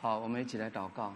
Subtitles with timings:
[0.00, 1.12] 好，我们一起来祷告。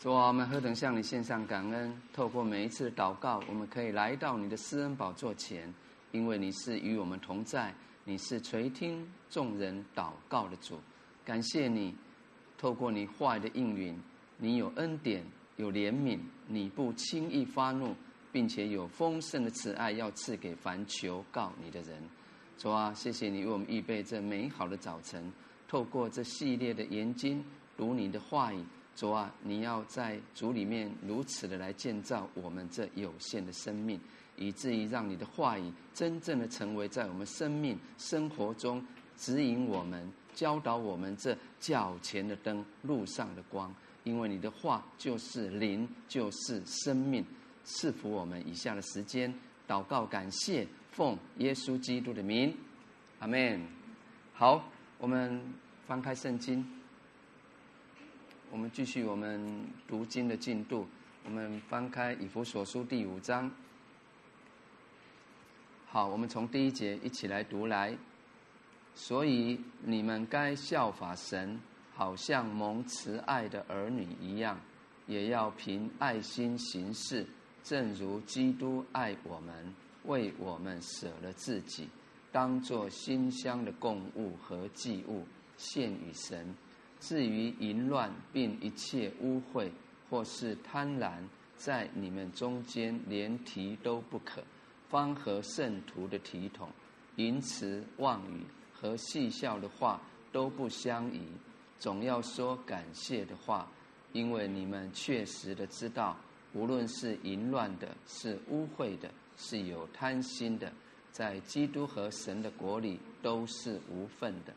[0.00, 2.00] 主啊，我们何等向你献上感恩！
[2.14, 5.72] 透过每一次的祷告，我们可以来到你的施恩宝座前，
[6.12, 7.74] 因为你是与我们同在，
[8.04, 10.80] 你是垂听众人祷告的主。
[11.26, 11.94] 感谢你，
[12.56, 13.94] 透过你话的应允，
[14.38, 15.22] 你有恩典，
[15.56, 17.94] 有怜悯，你不轻易发怒，
[18.32, 22.02] 并且有丰盛的慈爱要赐给凡求告你的人。
[22.56, 25.30] 主啊，谢谢你为我们预备这美好的早晨。
[25.72, 27.42] 透过这系列的研经
[27.78, 28.62] 读你的话语，
[28.94, 33.98] 主啊，你要在主里面如此的来建造我们这有限的生命，
[34.36, 38.86] 以至于让你的话语真正的成为在我们生命生活中
[39.16, 43.74] 指引我们、教导我们这脚前的灯、路上的光。
[44.04, 47.24] 因为你的话就是灵，就是生命，
[47.64, 49.32] 赐福我们以下的时间。
[49.66, 52.54] 祷告感谢，奉耶稣基督的名，
[53.20, 53.58] 阿门。
[54.34, 54.68] 好，
[55.02, 55.42] 我们。
[55.84, 56.64] 翻开圣经，
[58.52, 60.86] 我们继续我们读经的进度。
[61.24, 63.50] 我们翻开以弗所书第五章。
[65.86, 67.98] 好，我们从第一节一起来读来。
[68.94, 71.60] 所以你们该效法神，
[71.92, 74.58] 好像蒙慈爱的儿女一样，
[75.08, 77.26] 也要凭爱心行事，
[77.64, 81.88] 正如基督爱我们，为我们舍了自己，
[82.32, 85.24] 当作馨香的供物和祭物。
[85.58, 86.52] 献与神。
[86.98, 89.70] 至于淫乱并一切污秽，
[90.10, 91.22] 或是贪婪，
[91.56, 94.42] 在你们中间连提都不可，
[94.88, 96.68] 方合圣徒的体统。
[97.16, 98.40] 淫词妄语
[98.72, 100.00] 和戏笑的话
[100.32, 101.20] 都不相宜，
[101.78, 103.70] 总要说感谢的话，
[104.12, 106.16] 因为你们确实的知道，
[106.54, 110.72] 无论是淫乱的，是污秽的，是有贪心的，
[111.12, 114.52] 在基督和神的国里都是无份的。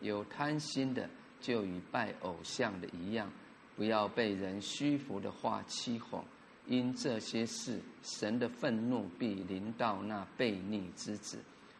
[0.00, 1.08] 有贪心的，
[1.40, 3.30] 就与拜偶像的一样，
[3.76, 6.24] 不要被人虚浮的话欺哄，
[6.66, 11.38] 因这些事，神的愤怒必临到那悖逆之子。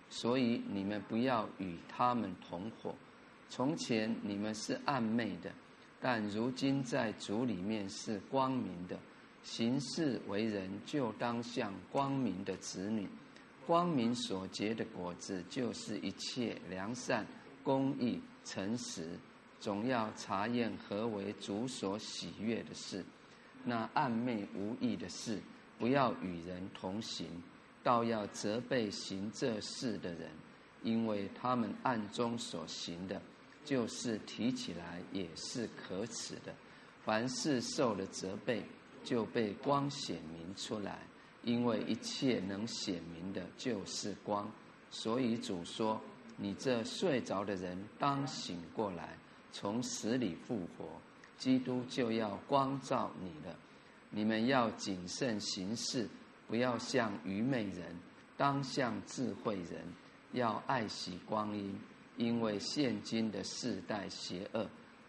[0.09, 2.95] 所以你们不要与他们同伙。
[3.49, 5.51] 从前你们是暗昧的，
[6.01, 8.97] 但如今在主里面是光明的。
[9.43, 13.09] 行事为人，就当像光明的子女。
[13.67, 17.27] 光明所结的果子，就是一切良善。
[17.65, 19.11] 公义、诚实，
[19.61, 23.05] 总要查验何为主所喜悦的事。
[23.65, 25.41] 那暗昧无益的事，
[25.79, 27.29] 不要与人同行，
[27.85, 30.29] 倒要责备行这事的人，
[30.83, 33.23] 因为他们暗中所行的，
[33.65, 36.53] 就是提起来也是可耻的。
[37.05, 38.65] 凡事受了责备，
[39.05, 40.99] 就被光显明出来，
[41.43, 44.51] 因为一切能显明的，就是光。
[44.91, 46.01] 所以主说。
[46.39, 49.17] 你这睡着的人，当醒过来，
[49.53, 50.89] 从死里复活，
[51.37, 53.55] 基督就要光照你了。
[54.11, 56.09] 你们要谨慎行事，
[56.49, 57.95] 不要像愚昧人，
[58.37, 59.85] 当像智慧人，
[60.33, 61.79] 要爱惜光阴，
[62.17, 64.67] 因为现今的世代邪恶。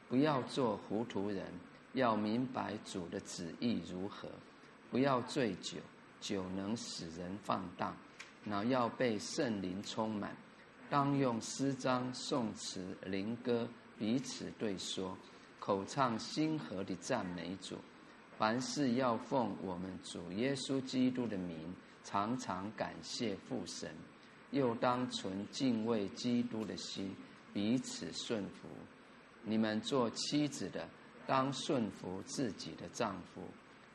[0.10, 1.46] 不要做糊涂人，
[1.94, 4.28] 要明白主的旨意如何。
[4.92, 5.78] 不要醉酒，
[6.24, 7.94] 酒能使人放荡，
[8.46, 10.34] 那要被圣灵充满。
[10.90, 13.68] 当用诗章、颂词、灵歌
[14.00, 15.18] 彼此对说，
[15.60, 17.78] 口唱心和的赞美主。
[18.38, 23.94] 凡事要奉我们主耶稣基督的名，常常感谢父神。
[24.52, 27.14] 又当存敬畏基督的心，
[27.54, 28.70] 彼此顺服。
[29.44, 30.88] 你们做妻子的，
[31.26, 33.42] 当顺服自己的丈夫，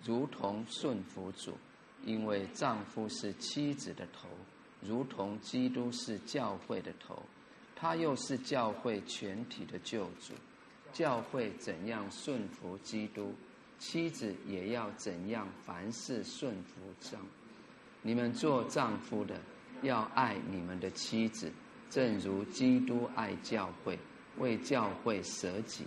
[0.04, 1.56] 如同顺服主，
[2.04, 4.28] 因为丈夫是妻子的头。
[4.80, 7.20] 如同基督是教会的头，
[7.74, 10.34] 他又是教会全体的救主。
[10.92, 13.34] 教会怎样顺服基督，
[13.78, 17.20] 妻子也要怎样凡事顺服丈。
[18.02, 19.38] 你们做丈夫的，
[19.82, 21.52] 要爱你们的妻子，
[21.90, 23.98] 正如基督爱教会，
[24.38, 25.84] 为教会舍己，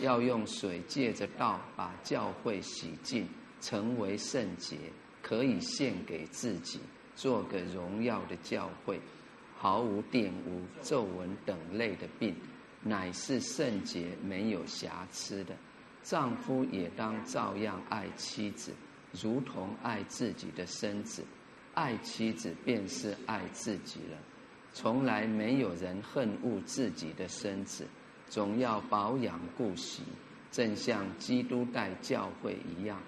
[0.00, 3.28] 要用水借着道把教会洗净，
[3.60, 4.76] 成为圣洁，
[5.30, 6.80] 可以献给自己。
[7.14, 8.98] 做个荣耀的教会，
[9.56, 12.34] 毫无玷污、皱纹等类的病，
[12.82, 15.54] 乃是圣洁、没有瑕疵的。
[16.02, 18.72] 丈夫也当照样爱妻子，
[19.12, 21.22] 如同爱自己的身子。
[21.74, 24.18] 爱妻子便是爱自己了。
[24.72, 27.86] 从来没有人恨恶自己的身子，
[28.28, 30.02] 总要保养顾惜，
[30.50, 33.00] 正像基督待教会一样，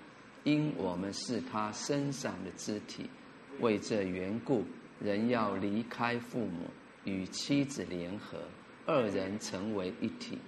[0.44, 3.08] 因我们是他身上的肢体。
[3.60, 4.64] 为这缘故，
[5.00, 6.68] 人要离开父母，
[7.04, 8.38] 与妻子联合，
[8.86, 10.38] 二人成为一体。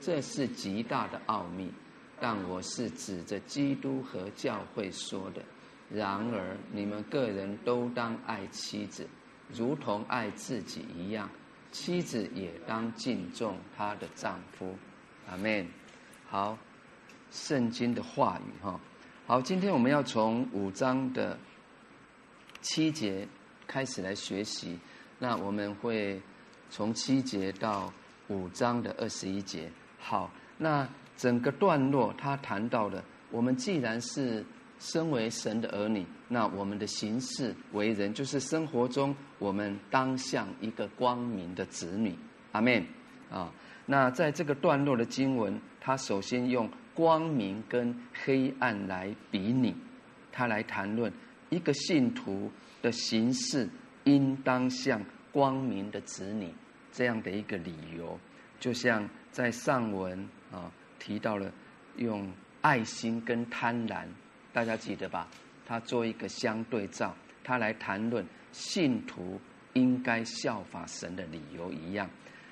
[0.00, 1.72] 这是极大的奥秘。
[2.20, 5.42] 但我是指着基督和教会说的。
[5.90, 9.04] 然而，你们个人都当爱妻子，
[9.52, 11.28] 如同爱自己一样；
[11.72, 14.74] 妻子也当敬重她的丈夫。
[15.28, 15.66] 阿门。
[16.28, 16.56] 好，
[17.32, 18.80] 圣经的话语哈。
[19.32, 21.38] 好，今天我们要从五章的
[22.60, 23.26] 七节
[23.66, 24.78] 开始来学习。
[25.18, 26.20] 那我们会
[26.68, 27.90] 从七节到
[28.28, 29.72] 五章的二十一节。
[29.98, 30.86] 好，那。
[31.16, 34.44] 整个段落，他谈到了，我们既然是
[34.78, 42.14] 身为神的儿女，那我们的行事为人，就是生活中我们当像一个光明的子女。
[42.52, 42.84] 阿门。
[43.30, 43.50] 啊，
[43.86, 47.94] 那在这个段落的经文，他首先用光明跟
[48.24, 49.74] 黑暗来比拟，
[50.30, 51.12] 他来谈论
[51.50, 53.68] 一个信徒的行事
[54.04, 56.52] 应当像光明的子女
[56.90, 58.18] 这样的一个理由，
[58.60, 60.70] 就像在上文啊。
[61.04, 61.52] 提到了
[61.96, 64.06] 用爱心跟贪婪，
[64.52, 65.26] 大家记得吧？
[65.66, 69.40] 他做一个相对照，他来谈论信徒
[69.72, 72.08] 应该效法神的理由一样。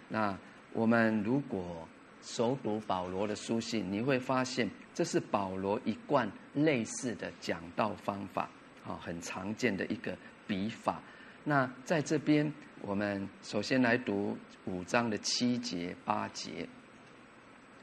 [0.08, 0.36] 那
[0.72, 1.86] 我们如果
[2.22, 8.48] 熟读保罗的书信，你会发现这是保罗一贯类似的讲道方法，
[8.86, 11.02] 啊，很常见的一个笔法。
[11.44, 14.36] 那在这边，我们首先来读
[14.66, 16.68] 五章的七节八节。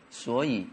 [0.10, 0.68] 所以，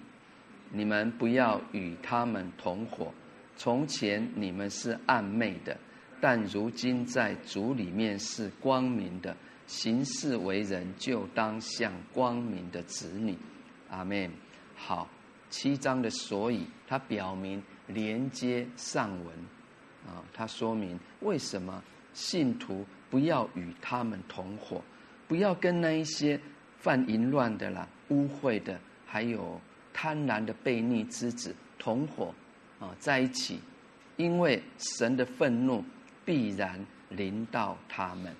[0.71, 3.12] 你们不要与他们同伙。
[3.56, 5.76] 从前你们是暗昧的，
[6.21, 9.35] 但如今在主里面是光明的。
[9.66, 13.35] 行事为人，就当像光明的子女。
[13.94, 14.30] 阿门。
[14.74, 15.08] 好，
[15.50, 19.26] 七章的所以，它表明连接上文
[20.06, 21.82] 啊，它说明为什么
[22.12, 24.82] 信徒不要与他们同伙，
[25.28, 26.38] 不要跟那一些
[26.78, 28.78] 犯淫乱的啦、污秽的。
[29.06, 29.60] 还有
[29.92, 32.34] 贪婪的悖逆之子同伙
[32.80, 33.60] 啊在一起，
[34.16, 35.84] 因为神的愤怒
[36.24, 38.34] 必然临到他们，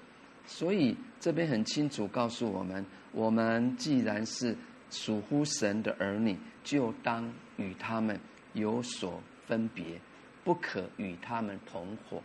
[0.47, 4.57] 所以这边很清楚告诉我们：我们既然是
[4.95, 8.19] 属乎神的儿女，就当与他们
[8.53, 10.01] 有所分别，
[10.45, 12.23] 不可与他们同伙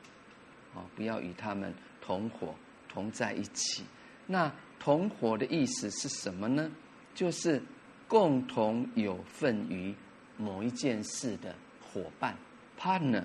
[0.74, 0.86] 啊！
[0.96, 2.54] 不要与他们同伙
[2.88, 3.84] 同在一起。
[4.28, 6.72] 那同伙的意思是什么呢？
[7.16, 7.62] 就是。
[8.10, 9.94] 共同有份于
[10.36, 12.36] 某一件事的伙伴
[12.76, 13.22] partner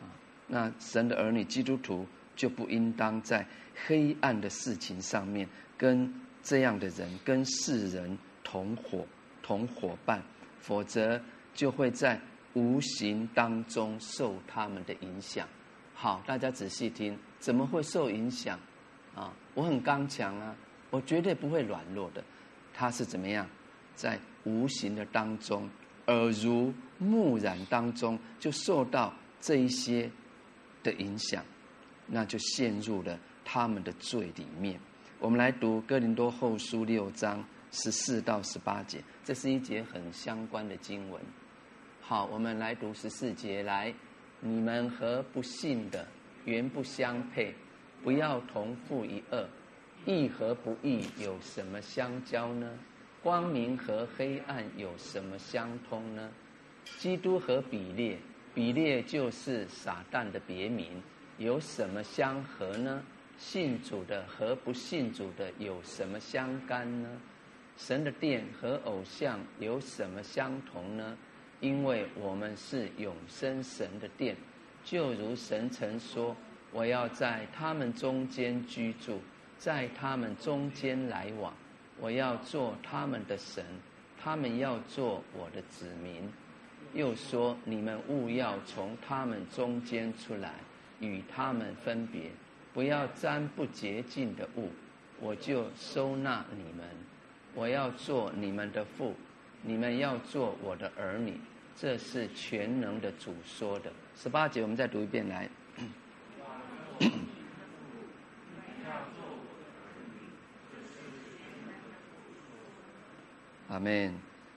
[0.00, 0.10] 啊，
[0.48, 3.46] 那神的儿女基督徒就不应当在
[3.86, 5.48] 黑暗的事情上面
[5.78, 6.12] 跟
[6.42, 8.18] 这样的人、跟世人
[8.50, 9.06] 同伙、
[9.40, 10.20] 同伙伴，
[10.58, 11.20] 否则
[11.54, 12.20] 就会在
[12.54, 15.46] 无形当中受他们的影响。
[15.94, 18.58] 好，大家仔细听，怎么会受影响？
[19.14, 20.56] 啊，我很刚强啊，
[20.90, 22.24] 我绝对不会软弱的。
[22.74, 23.46] 他是怎么样？
[23.94, 25.70] 在无形的当中，
[26.06, 30.10] 耳濡目染当中，就受到这一些
[30.82, 31.44] 的影响，
[32.08, 34.80] 那就陷入了他们的罪里面。
[35.20, 41.20] 我们来读哥林多后书六章十四到十八节，这是一节很相关的经文。
[42.00, 43.62] 好，我们来读十四节。
[43.62, 43.94] 来，
[44.40, 46.06] 你们和不信的
[46.44, 47.54] 原不相配，
[48.02, 49.46] 不要同负一轭。
[50.06, 52.68] 义和不义有什么相交呢？
[53.22, 56.30] 光明和黑暗有什么相通呢？
[56.98, 58.18] 基督和比列，
[58.54, 61.02] 比列就是撒旦的别名，
[61.36, 63.02] 有什么相合呢？
[63.36, 67.08] 信主的和不信主的有什么相干呢？
[67.82, 71.16] 神的殿和偶像有什么相同呢？
[71.60, 74.36] 因为我们是永生神的殿，
[74.84, 76.36] 就如神曾说
[76.72, 79.18] ：“我要在他们中间居住，
[79.56, 81.54] 在他们中间来往。”
[81.98, 83.64] 我要做他们的神，
[84.22, 86.30] 他们要做我的子民。
[86.92, 90.52] 又说：你们勿要从他们中间出来，
[91.00, 92.30] 与他们分别，
[92.74, 94.68] 不要沾不洁净的物，
[95.18, 96.86] 我就收纳你们。
[97.54, 99.14] 我要做你们的父，
[99.62, 101.38] 你们要做我的儿女。
[101.76, 103.90] 这是全能的主说的。
[104.14, 105.48] 十八节，我们再读一遍来。
[113.68, 114.12] 阿门。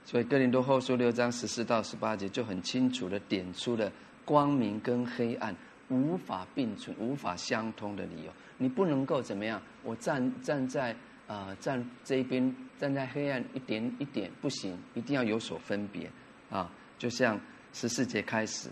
[0.06, 3.89] 所以哥林多后书六章十四到十八节就很清楚的点出了
[4.25, 5.56] 光明跟黑暗
[5.88, 8.34] 无法并存、无法相通的理由。
[8.58, 9.62] 你不能够怎么样？
[9.82, 10.93] 我站站在
[11.27, 16.09] 啊、站这一边，站在黑暗一点一点不行，一定要有所分别
[16.49, 16.69] 啊！
[16.97, 17.39] 就像
[17.71, 18.69] 十四节开始，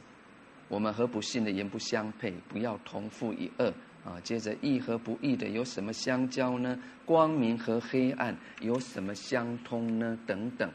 [0.68, 3.74] 我们和不信的人不相配，不要同负一轭。
[4.04, 6.78] 啊，接着义和不义的有什么相交呢？
[7.06, 10.18] 光明和黑暗有什么相通呢？
[10.26, 10.68] 等等，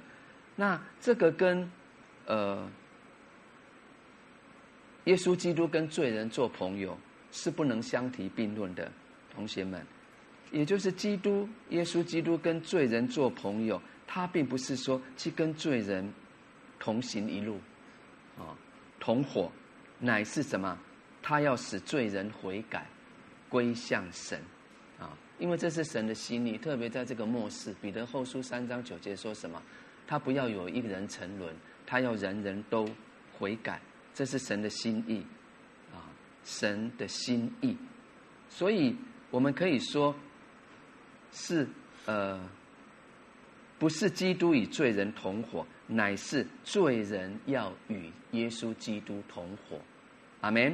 [0.54, 1.68] 那这个跟
[2.26, 2.70] 呃
[5.04, 6.96] 耶稣基督跟罪人做朋友
[7.32, 8.90] 是不能相提并论的，
[9.34, 9.84] 同学们。
[10.52, 16.08] 也就是基督耶稣基督跟罪人做朋友，他并不是说去跟罪人
[16.78, 17.56] 同行一路，
[18.38, 18.56] 啊，
[19.00, 19.50] 同伙，
[19.98, 20.78] 乃是什么？
[21.20, 22.86] 他要使罪人悔改，
[23.48, 24.40] 归向神，
[25.00, 26.56] 啊，因为这是神的心意。
[26.56, 29.60] 特别在这个末世，彼得后书三章九节说什么？
[30.06, 31.52] 他不要有一个人沉沦，
[31.84, 32.88] 他要人人都
[33.36, 33.80] 悔改，
[34.14, 35.26] 这是神的心意，
[35.92, 36.06] 啊，
[36.44, 37.76] 神的心意。
[38.48, 38.94] 所以
[39.32, 40.14] 我们可以说。
[41.38, 41.68] 是
[42.06, 42.40] 呃，
[43.78, 49.78] 不是基督与罪人同伙，乃是罪人要与耶稣基督同伙。
[50.40, 50.72] 阿门。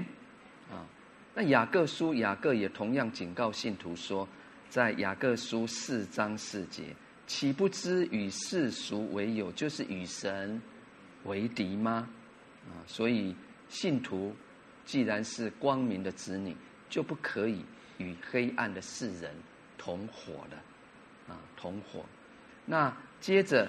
[0.71, 0.87] 啊，
[1.35, 4.27] 那雅各书雅各也同样警告信徒说，
[4.71, 6.95] 在雅各书四章四节，
[7.27, 10.63] 岂不知与世俗为友，就是与神
[11.25, 12.09] 为敌吗？
[12.69, 13.35] 啊，所以
[13.69, 14.33] 信徒
[14.85, 16.55] 既然是光明的子女，
[16.89, 17.65] 就不可以
[17.99, 19.35] 与黑暗的世人。
[19.85, 20.57] 同伙的，
[21.27, 22.05] 啊，同伙。
[22.65, 23.69] 那接着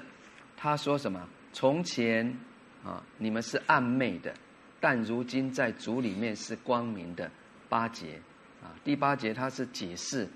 [0.55, 1.27] 他说什么？
[1.51, 2.37] 从前
[2.85, 4.31] 啊，你们是暗昧的，
[4.79, 7.31] 但如今在主里面是光明的。
[7.67, 8.21] 八节
[8.61, 10.29] 啊，第八节他是解释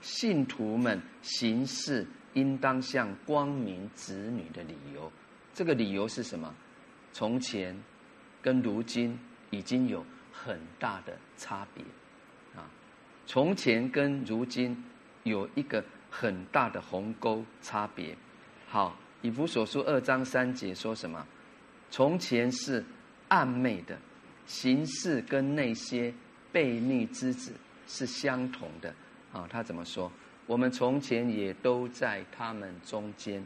[0.00, 5.10] 信徒们行事应当像光明子女的理由。
[5.52, 6.54] 这个理由是什么？
[7.12, 7.76] 从前
[8.40, 9.18] 跟如今
[9.50, 11.84] 已经有很大的差别
[12.54, 12.70] 啊。
[13.26, 14.80] 从前跟如今。
[15.24, 18.16] 有一个很大的鸿沟差别。
[18.66, 21.26] 好，以弗所书二章三节说什么？
[21.90, 22.84] 从前是
[23.28, 23.98] 暧昧的，
[24.46, 26.12] 行事跟那些
[26.52, 27.52] 悖逆之子
[27.86, 28.94] 是相同的。
[29.32, 30.10] 啊，他怎么说？
[30.46, 33.44] 我们从前也都在他们中间，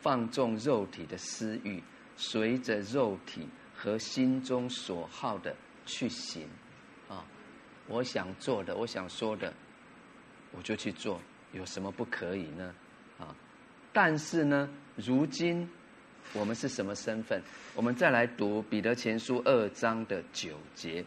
[0.00, 1.82] 放纵肉体的私欲，
[2.16, 6.46] 随着肉体和心中所好的去行。
[7.08, 7.24] 啊，
[7.88, 9.52] 我想做的，我想说的。
[10.56, 11.20] 我就去做，
[11.52, 12.74] 有什么不可以呢？
[13.18, 13.34] 啊！
[13.92, 15.68] 但是呢，如今
[16.32, 17.42] 我们是什么身份？
[17.74, 21.04] 我们再来读彼得前书二章的九节。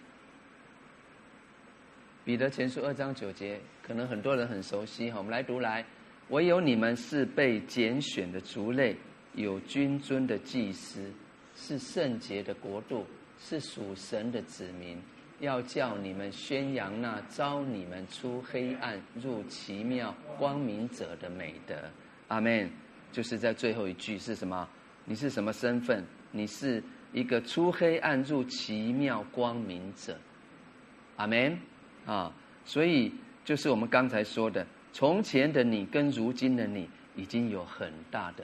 [2.23, 5.19] 彼得前书二章九节，可能很多人很熟悉哈。
[5.19, 5.85] 我们来读来，
[6.29, 8.95] 唯有你们是被拣选的族类，
[9.33, 11.11] 有君尊的祭司，
[11.55, 13.05] 是圣洁的国度，
[13.39, 14.99] 是属神的子民。
[15.39, 21.75] 要叫你们宣扬那招你们出黑暗入奇妙光明者的美德，
[22.29, 22.69] 阿门。
[23.11, 24.67] 就是在最后一句是什么？
[25.05, 26.03] 你是什么身份？
[26.31, 30.17] 你是一个出黑暗入奇妙光明者，
[31.15, 31.57] 阿门。
[32.05, 32.33] 啊，
[32.65, 33.11] 所以
[33.43, 38.43] 就是我们刚才说的，从前的你跟如今的你已经有很大的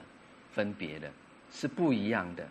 [0.51, 1.11] 分别了，
[1.51, 2.47] 是不一样的。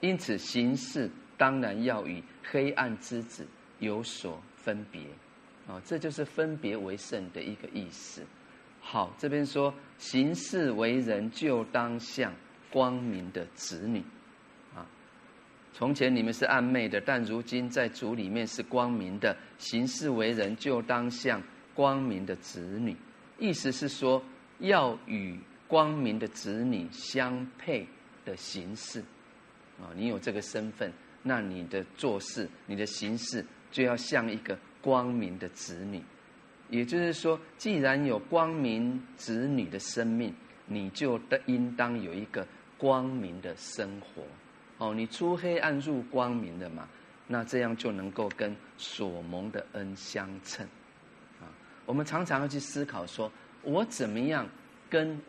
[0.00, 3.46] 因此行事当然要与黑暗之子。
[3.78, 5.02] 有所分别，
[5.66, 8.22] 啊，这就是分别为圣的一个意思。
[8.80, 12.32] 好，这边说行事为人就当像
[12.70, 14.02] 光明的子女，
[14.74, 14.86] 啊，
[15.72, 19.36] 从前你们是暗昧的，但如今在主里面是光明的。
[19.58, 21.42] 行事为人就当像
[21.74, 22.96] 光明的子女，
[23.38, 24.22] 意思是说
[24.60, 27.86] 要与光明的子女相配
[28.24, 29.00] 的行事，
[29.80, 30.90] 啊，你有这个身份，
[31.22, 33.44] 那你的做事、你的行事。
[33.70, 36.02] 就要像一个光明的子女，
[36.70, 40.34] 也就是说，既然有光明子女的生命，
[40.66, 44.22] 你就得应当有一个光明的生活。
[44.78, 46.88] 哦，你出黑暗入光明的嘛，
[47.26, 50.66] 那这样就能够跟所蒙的恩相称。
[51.40, 51.50] 啊，
[51.84, 53.30] 我们常常要去思考说，
[53.62, 54.48] 我怎么样
[54.88, 55.20] 跟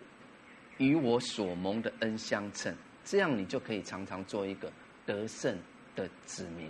[0.77, 2.73] 与我所蒙的恩相称？
[3.03, 4.71] 这样你就可以常常做一个
[5.05, 5.57] 得胜
[5.95, 6.69] 的子民。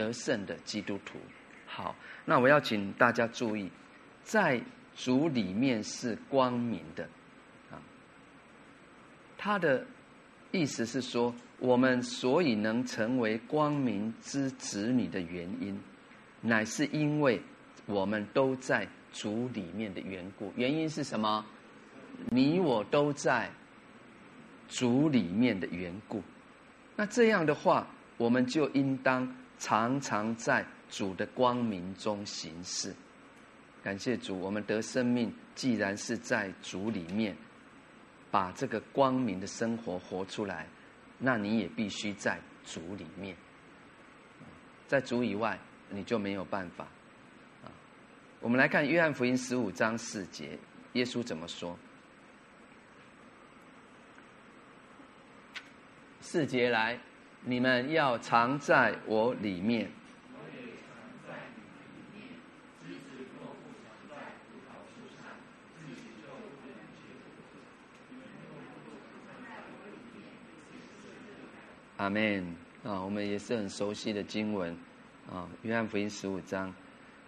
[0.00, 1.18] 得胜的基督徒，
[1.66, 3.70] 好，那我要请大家注意，
[4.22, 4.58] 在
[4.96, 7.04] 主里面是光明的，
[7.70, 7.76] 啊，
[9.36, 9.84] 他的
[10.52, 15.78] 意思是说，我们所以能成为光明之子女的原因，
[16.40, 17.38] 乃是因为
[17.84, 20.50] 我们都在主里面的缘故。
[20.56, 21.44] 原因是什么？
[22.30, 23.50] 你我都在
[24.66, 26.22] 主里面的缘故。
[26.96, 27.86] 那这样的话，
[28.16, 29.30] 我们就应当。
[29.60, 32.92] 常常在主的光明中行事，
[33.84, 35.32] 感谢主，我们得生命。
[35.54, 37.36] 既然是在主里面，
[38.30, 40.66] 把这个光明的生活活出来，
[41.18, 43.36] 那你也必须在主里面。
[44.88, 45.58] 在主以外，
[45.90, 46.84] 你就没有办法。
[47.62, 47.68] 啊，
[48.40, 50.58] 我们来看约翰福音十五章四节，
[50.94, 51.78] 耶稣怎么说？
[56.22, 56.98] 四节来，
[57.44, 59.90] 你们要藏在我里面。
[71.96, 72.44] 阿门。
[72.82, 74.74] 啊，我们也是很熟悉的经文。
[75.30, 76.68] 啊，《约翰福音》十五章。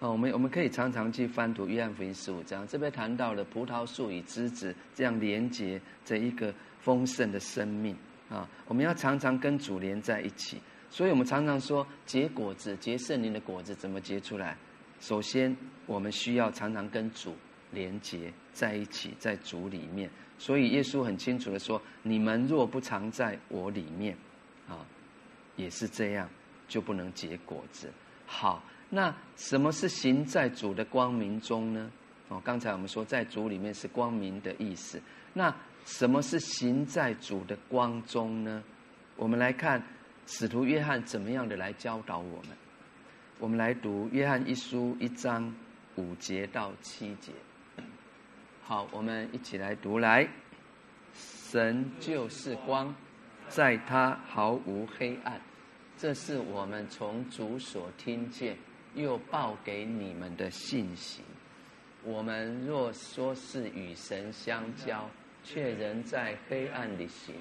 [0.01, 7.94] 啊，我们我们可以常常去翻读《约翰福音》十五章，这边谈到了葡萄树与枝子这样连接这一个丰盛的生命。
[8.33, 14.57] 啊，我们要常常跟主连在一起，所以我们常常说结果子、结圣灵的果子怎么结出来？
[15.01, 17.37] 首先，我们需要常常跟主
[17.73, 20.09] 连接在一起，在主里面。
[20.38, 24.16] 所以耶稣很清楚的说：“你们若不常在我里面。”
[24.66, 24.87] 啊，
[25.57, 26.29] 也是这样，
[26.66, 27.90] 就不能结果子。
[28.27, 31.90] 好，那什么是行在主的光明中呢？
[32.29, 35.01] 哦，刚才我们说在主里面是光明的意思。
[35.35, 38.62] 那什么是行在主的光中呢？
[39.16, 39.83] 我们来看
[40.27, 42.57] 使徒约翰怎么样的来教导我们。
[43.38, 45.55] 我们来读约翰一书一章
[45.97, 47.33] 五节到七节。
[48.62, 50.29] 好，我们一起来读来。
[51.14, 52.95] 神就是光。
[53.49, 55.38] 在他毫无黑暗，
[55.99, 58.57] 这是我们从主所听见
[58.95, 61.21] 又报给你们的信息。
[62.03, 65.07] 我们若说是与神相交，
[65.45, 67.35] 却仍在黑暗里行，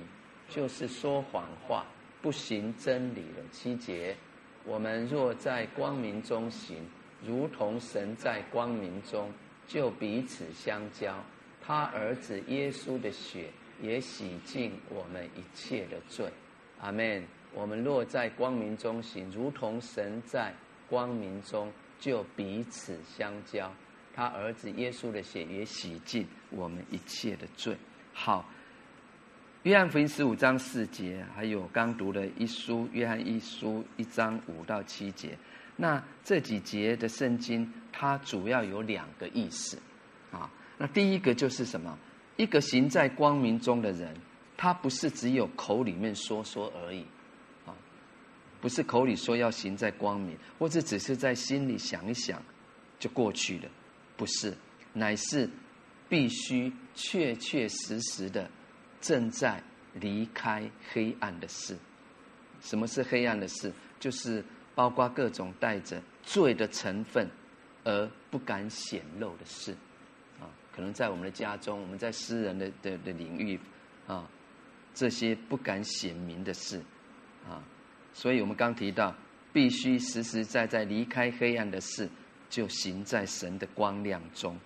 [0.50, 1.86] 就是说谎话，
[2.22, 3.44] 不行真理的。
[3.52, 4.16] 七节，
[4.66, 6.78] 我们若在光明中行，
[7.26, 9.32] 如同神在光明中，
[9.68, 11.16] 就彼此相交。
[11.62, 13.50] 他儿子耶稣的血。
[13.82, 16.32] 也洗净我们一切的罪，
[16.82, 17.24] 阿门。
[17.52, 20.54] 我们若在光明中行，如同神在
[20.88, 23.74] 光明中，就彼此相交。
[24.14, 27.76] 他儿子耶稣的血也洗净我们一切的罪。
[28.13, 28.47] 好，
[29.63, 35.38] 约翰福音十五章四节，还有刚读的一书约翰一书一章五到七节。
[35.76, 39.80] 那这几节的圣经，它主要有两个意思
[40.32, 40.50] 啊。
[40.78, 41.97] 那第一个就是什么？
[42.38, 44.15] 一个行在光明中的人，
[44.58, 47.06] 他不是只有口里面说说而已，
[47.65, 47.74] 啊，
[48.60, 52.41] 不是口里说要行在光明，或者只是在心里想一想
[53.00, 53.69] 就过去了，
[54.17, 54.56] 不是，
[54.93, 55.50] 乃是
[56.12, 58.52] 必须确确实实的
[59.00, 61.78] 正在离开黑暗的事。
[62.60, 63.71] 什么是黑暗的事？
[63.97, 64.43] 就是
[64.76, 67.26] 包括各种带着罪的成分
[67.86, 69.71] 而不敢显露的事。
[70.41, 73.58] 啊可能在我们的家中，我们在私人的的的领域，
[74.06, 74.30] 啊，
[74.93, 76.82] 这些不敢显明的事，
[77.47, 77.63] 啊，
[78.13, 79.15] 所以我们刚提到，
[79.54, 82.10] 必须实实在在离开黑暗的事，
[82.50, 84.58] 就行在神的光亮中，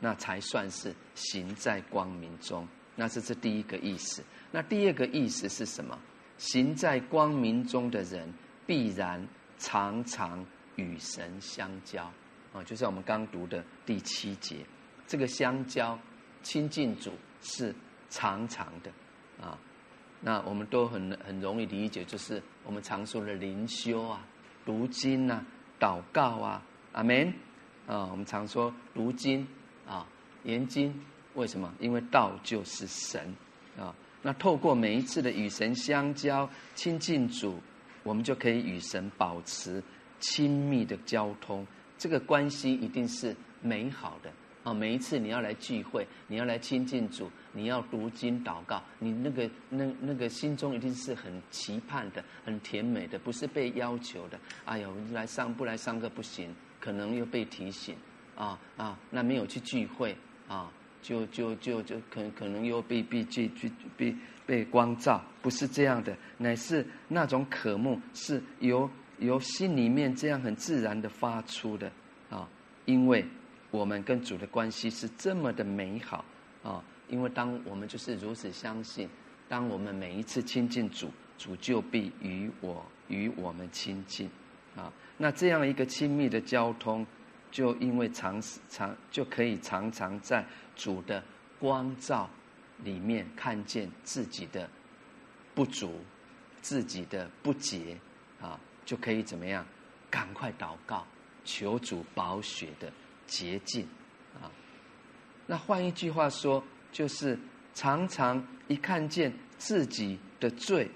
[0.00, 2.66] 那才算是行在光明中。
[2.96, 4.24] 那这是第一个意思。
[4.50, 5.98] 那第二个意思是什么？
[6.36, 8.32] 行在光明中的人，
[8.66, 9.26] 必然
[9.58, 10.44] 常常
[10.76, 12.04] 与神相交。
[12.52, 14.64] 啊，就像我们刚读的第七节。
[15.06, 15.98] 这个相交、
[16.42, 17.74] 亲近主是
[18.10, 18.90] 常常的，
[19.40, 19.58] 啊，
[20.20, 24.26] 那我们都很很容易理解，就是我们常说的灵修啊、
[24.66, 25.44] 读经啊、
[25.80, 27.32] 祷告啊，阿门
[27.86, 28.06] 啊。
[28.10, 29.46] 我们常说读经
[29.88, 30.06] 啊、
[30.44, 30.94] 研经，
[31.34, 31.72] 为什么？
[31.80, 33.34] 因为道就是神
[33.78, 33.94] 啊。
[34.20, 37.58] 那透过每一次的与神相交、亲近主，
[38.02, 39.82] 我们就可以与神保持
[40.20, 44.30] 亲密的交通，这个关系一定是美好的。
[44.64, 54.38] 啊，每一次你要来聚会，你要来亲近主，你要读经祷告，你那个那那个心中一定是很期盼的，很甜美的，不是被要求的。
[54.64, 57.94] 哎呦，来上不来上课不行，可能又被提醒
[58.38, 60.16] 啊啊，那没有去聚会
[60.48, 60.72] 啊，
[61.02, 63.50] 就就就就可能可能又被被被
[63.96, 71.92] 被被光照，不是这样的，乃是那种渴慕是由由心里面这样很自然的发出的
[72.30, 72.48] 啊，
[72.86, 73.22] 因为。
[73.70, 76.24] 我们跟主的关系是这么的美好
[76.62, 76.82] 啊！
[77.10, 79.06] 因为当我们就是如此相信，
[79.46, 84.26] 当我们每一次亲近主，主就必与我与我们亲近
[84.74, 84.90] 啊。
[85.18, 87.06] 那这样一个亲密的交通，
[87.50, 90.44] 就因为常常就可以常常在
[90.76, 91.22] 主的
[91.58, 92.28] 光照
[92.84, 94.68] 里面看见自己的
[95.54, 96.00] 不足、
[96.60, 97.98] 自己的不洁
[98.40, 99.66] 啊，就可以怎么样？
[100.10, 101.06] 赶快祷告，
[101.44, 102.92] 求主保血的。
[103.30, 103.86] 洁净
[104.40, 104.48] 啊！
[105.46, 107.38] 那换一句话说，就是
[107.74, 110.90] 常常一看见自己的罪，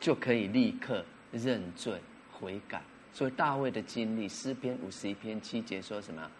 [0.00, 2.82] 就可以立刻认罪悔改。
[3.16, 6.30] 所以大卫的经历，诗篇五十一篇七节说什么？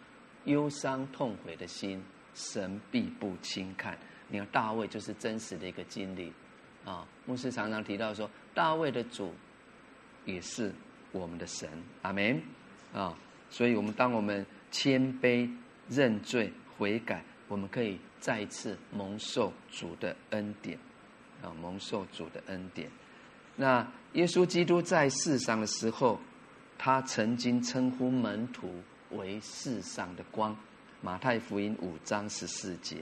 [0.45, 1.99] 忧伤痛悔的心，
[2.35, 3.97] 神必不轻看。
[4.27, 6.31] 你看大卫就是真实的一个经历
[6.85, 7.03] 啊！
[7.25, 9.33] 牧师常常提到说，大卫的主
[10.23, 10.71] 也是
[11.11, 11.67] 我们的神，
[12.03, 12.39] 阿门
[12.93, 13.17] 啊！
[13.49, 15.51] 所以，我们当我们谦卑、
[15.89, 20.77] 认罪、悔改，我们可以再一次蒙受主的恩典
[21.41, 21.49] 啊！
[21.59, 22.87] 蒙受主的恩典。
[23.55, 26.19] 那耶稣基督在世上的时候，
[26.77, 28.69] 他曾经称呼门徒
[29.11, 30.55] 为世上的光，
[31.01, 32.97] 马太福音五章十四节。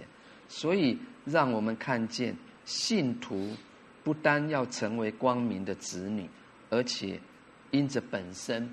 [0.48, 2.36] 所以，让我们看见
[2.66, 3.56] 信徒
[4.04, 6.30] 不单要成为光明的子女，
[6.70, 7.20] 而且
[7.72, 8.70] 因着本身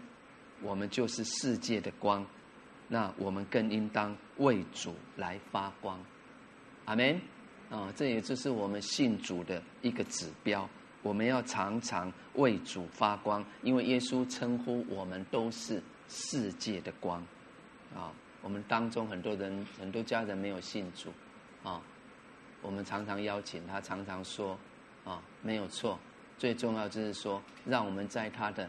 [0.61, 2.27] 我们就是世界的光，
[2.89, 5.99] 那我们更应当为主来发光。
[6.85, 7.21] 阿门。
[7.71, 10.69] 啊，这也就是我们信主的一个指标。
[11.03, 17.21] 我们要常常为主发光，因为耶稣称呼我们都是世界的光。
[17.95, 21.11] 啊，我们当中很多人、很多家人没有信主。
[21.63, 21.81] 啊，
[22.61, 24.59] 我们常常邀请他，常常说，
[25.05, 25.99] 啊，没有错。
[26.39, 28.69] 最重要就是说，让我们在他的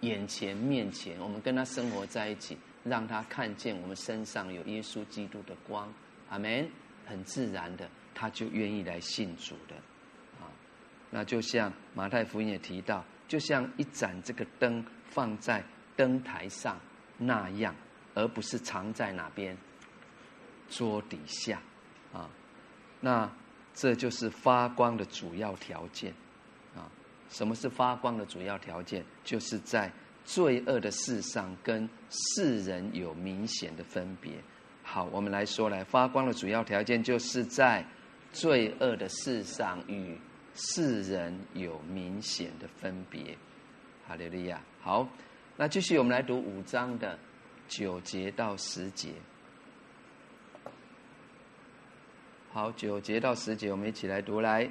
[0.00, 5.92] 眼前、面前，我们跟他生活在一起，让他看见我们身上有耶稣基督的光。
[6.28, 6.68] 阿门。
[7.06, 9.74] 很自然的，他就愿意来信主的。
[11.10, 15.64] 那就像马太福音也提到，就像一盏这个灯放在
[15.96, 16.78] 灯台上
[17.16, 17.74] 那样，
[18.14, 19.56] 而不是藏在哪边
[20.68, 21.60] 桌底下。
[22.12, 22.28] 啊，
[23.00, 23.30] 那
[23.74, 26.12] 这就是发光的主要条件，
[26.74, 26.90] 啊，
[27.28, 29.04] 什么是发光的主要条件？
[29.24, 29.90] 就是在
[30.24, 34.32] 罪恶的世上跟世人有明显的分别。
[34.82, 37.84] 好，我们来说来发光的主要条件，就是在
[38.32, 40.18] 罪恶的世上与
[40.58, 43.38] 世人有明显的分别。
[44.06, 44.60] 哈利路亚。
[44.82, 45.08] 好，
[45.56, 47.18] 那继续我们来读五章的
[47.68, 49.12] 九节到十节。
[52.52, 54.68] 好，九节到十节，我们一起来读来。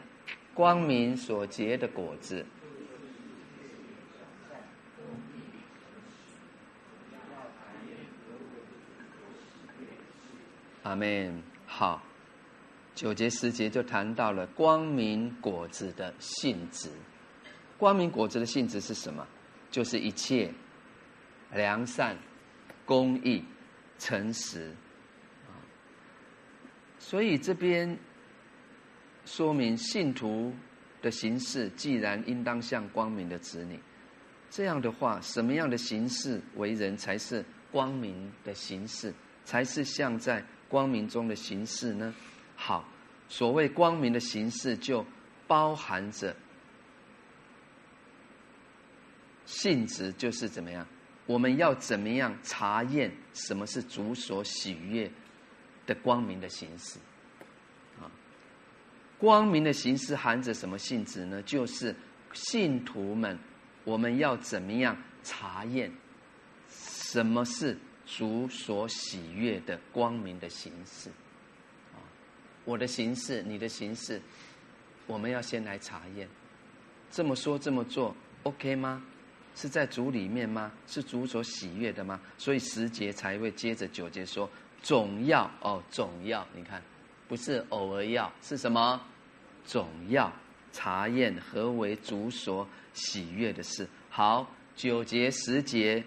[0.53, 2.45] 光明所结的果子。
[10.83, 11.43] 阿门。
[11.65, 12.01] 好，
[12.97, 16.89] 九节十节就谈到了光明果子的性质。
[17.77, 19.23] 光明果子的性质是什么？
[19.69, 20.51] 就是一切
[21.53, 22.17] 良善、
[22.87, 23.45] 公义、
[23.99, 24.73] 诚实。
[26.97, 27.95] 所以这边
[29.25, 30.51] 说明信徒
[30.99, 33.79] 的形式，既然应当像光明的子女，
[34.49, 39.13] 这样的话，什么样的形式为人才是光明的形式，
[39.45, 42.11] 才是像在光明中的形式呢？
[42.57, 42.83] 好，
[43.29, 45.05] 所谓光明的形式，就
[45.47, 46.35] 包含着
[49.45, 50.85] 性质，就是怎么样？
[51.25, 55.09] 我们要怎么样查验什么是主所喜悦？
[55.85, 56.99] 的光明的形式，
[58.01, 58.11] 啊，
[59.17, 61.41] 光明的形式含着什么性质呢？
[61.43, 61.95] 就是
[62.33, 63.39] 信徒们，
[63.85, 65.89] 我们要怎么样查验
[66.69, 71.09] 什么是主所喜悦的光明的形式？
[72.67, 74.21] 我的形式，你的形式，
[75.05, 76.27] 我们要先来查验。
[77.09, 79.01] 这么说这么做，OK 吗？
[79.55, 80.69] 是在主里面吗？
[80.85, 82.19] 是主所喜悦的吗？
[82.37, 84.49] 所以十节才会接着九节说。
[84.83, 86.83] 总要哦，总要你看，
[87.29, 89.01] 不是偶尔要，是什么？
[89.65, 90.31] 总要
[90.73, 93.87] 查验何为主所喜悦的事。
[94.09, 96.03] 好，九节十节，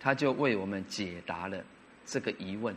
[0.00, 1.64] 他就为我们解答了
[2.04, 2.76] 这个疑问。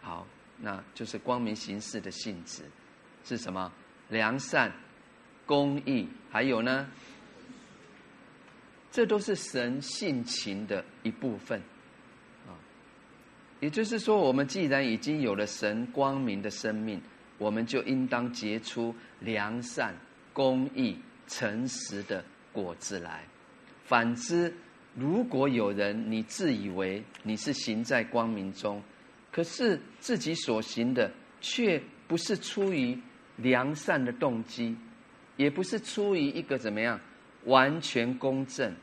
[0.00, 0.24] 好，
[0.60, 2.62] 那就是光明行事的性质
[3.24, 3.72] 是什么？
[4.08, 4.72] 良善、
[5.46, 6.88] 公义，还有呢？
[8.90, 11.60] 这都是神性情的一部分
[12.46, 12.56] 啊。
[13.60, 17.00] 也就是说，我们既然已经有了神光明的生命，
[17.36, 19.94] 我们就应当结出良善、
[20.32, 23.22] 公义、诚实的果子来。
[23.84, 24.52] 反之，
[24.94, 28.82] 如果有人你自以为你是行在光明中，
[29.30, 31.10] 可是自己所行的
[31.40, 32.98] 却不是出于
[33.36, 34.76] 良善的动机，
[35.36, 36.98] 也不是出于一个怎么样
[37.44, 38.74] 完全公正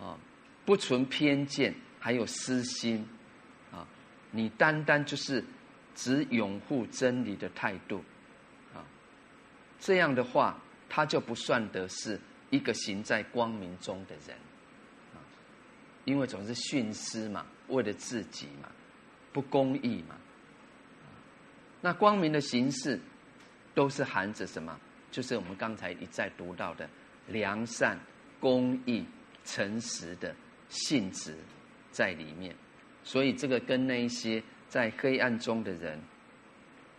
[0.00, 0.18] 啊，
[0.64, 3.06] 不存偏见，还有私心。
[3.70, 3.86] 啊
[4.30, 5.44] 你单单就是
[5.94, 8.02] 只拥护真理的态度，
[8.74, 8.82] 啊，
[9.78, 12.18] 这样的话，他就不算得是
[12.50, 14.36] 一个行在光明中的人，
[15.14, 15.22] 啊，
[16.04, 18.68] 因为总是徇私嘛，为了自己嘛，
[19.34, 20.14] 不公义嘛，
[21.82, 22.98] 那光明的形式
[23.74, 24.78] 都是含着什么？
[25.10, 26.88] 就是我们刚才一再读到的
[27.26, 27.98] 良善、
[28.40, 29.04] 公义、
[29.44, 30.34] 诚实的
[30.68, 31.36] 性质
[31.90, 32.54] 在里面。
[33.02, 36.00] 所以，这个跟那一些在黑暗中的人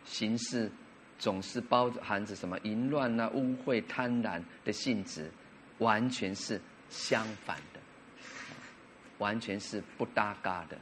[0.03, 0.69] 形式
[1.17, 5.31] 总是包含着什么淫乱啊、污秽、贪婪的性质，
[5.79, 7.79] 完全是相反的，
[9.17, 10.77] 完全是不搭嘎的。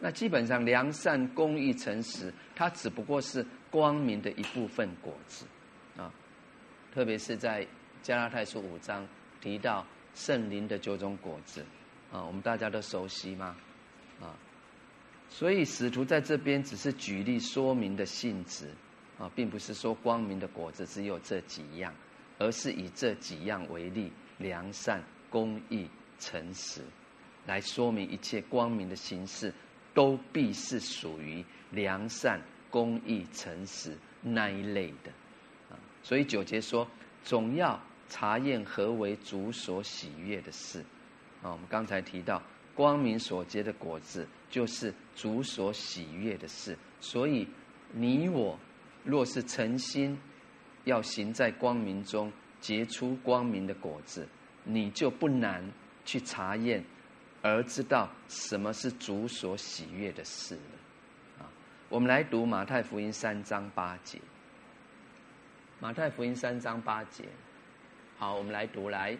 [0.00, 5.44] 那基本上良善、公益、诚实，它只不过是光明的一部分果子
[5.96, 6.12] 啊。
[6.94, 7.66] 特别是在
[8.02, 9.06] 加拉太书五章
[9.40, 9.84] 提到
[10.14, 11.64] 圣灵的九种果子
[12.12, 13.56] 啊，我们大家都熟悉吗？
[14.20, 14.34] 啊，
[15.28, 18.68] 所以使徒在这边只是举例说明的性质
[19.18, 21.92] 啊，并不是说光明的果子只有这几样，
[22.38, 26.82] 而是以这几样为例，良善、公义、诚实，
[27.46, 29.52] 来说明一切光明的形式。
[29.98, 35.10] 都必是属于良善、公义、诚实那一类的，
[35.68, 36.86] 啊，所以九节说，
[37.24, 37.76] 总要
[38.08, 40.84] 查验何为主所喜悦的事，
[41.42, 42.40] 啊，我们刚才提到
[42.76, 47.48] 光明所结的果子，就是主所喜悦的事，所以
[47.90, 48.56] 你我
[49.02, 50.16] 若是诚心
[50.84, 54.28] 要行在光明中，结出光明的果子，
[54.62, 55.68] 你就不难
[56.04, 56.84] 去查验。
[57.40, 61.46] 而知道什么是主所喜悦的事呢，啊！
[61.88, 64.18] 我们来读马太福音三章八节。
[65.80, 67.24] 马太福音三章八节，
[68.18, 69.16] 好，我们来读来。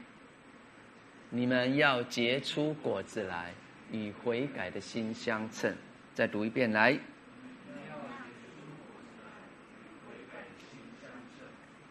[1.31, 3.55] 你们要结出果子来，
[3.93, 5.73] 与悔改的心相称。
[6.13, 6.99] 再读一遍来。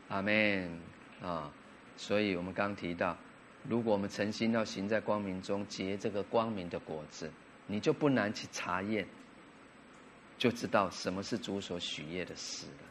[0.10, 0.80] 阿门
[1.22, 1.50] 啊！
[1.96, 3.18] 所以我们刚提到。
[3.68, 7.30] 如果我们诚心要行在光明中，结这个光明的果子，
[7.66, 9.06] 你就不难去查验，
[10.38, 12.88] 就知道什么是主所喜悦的事了。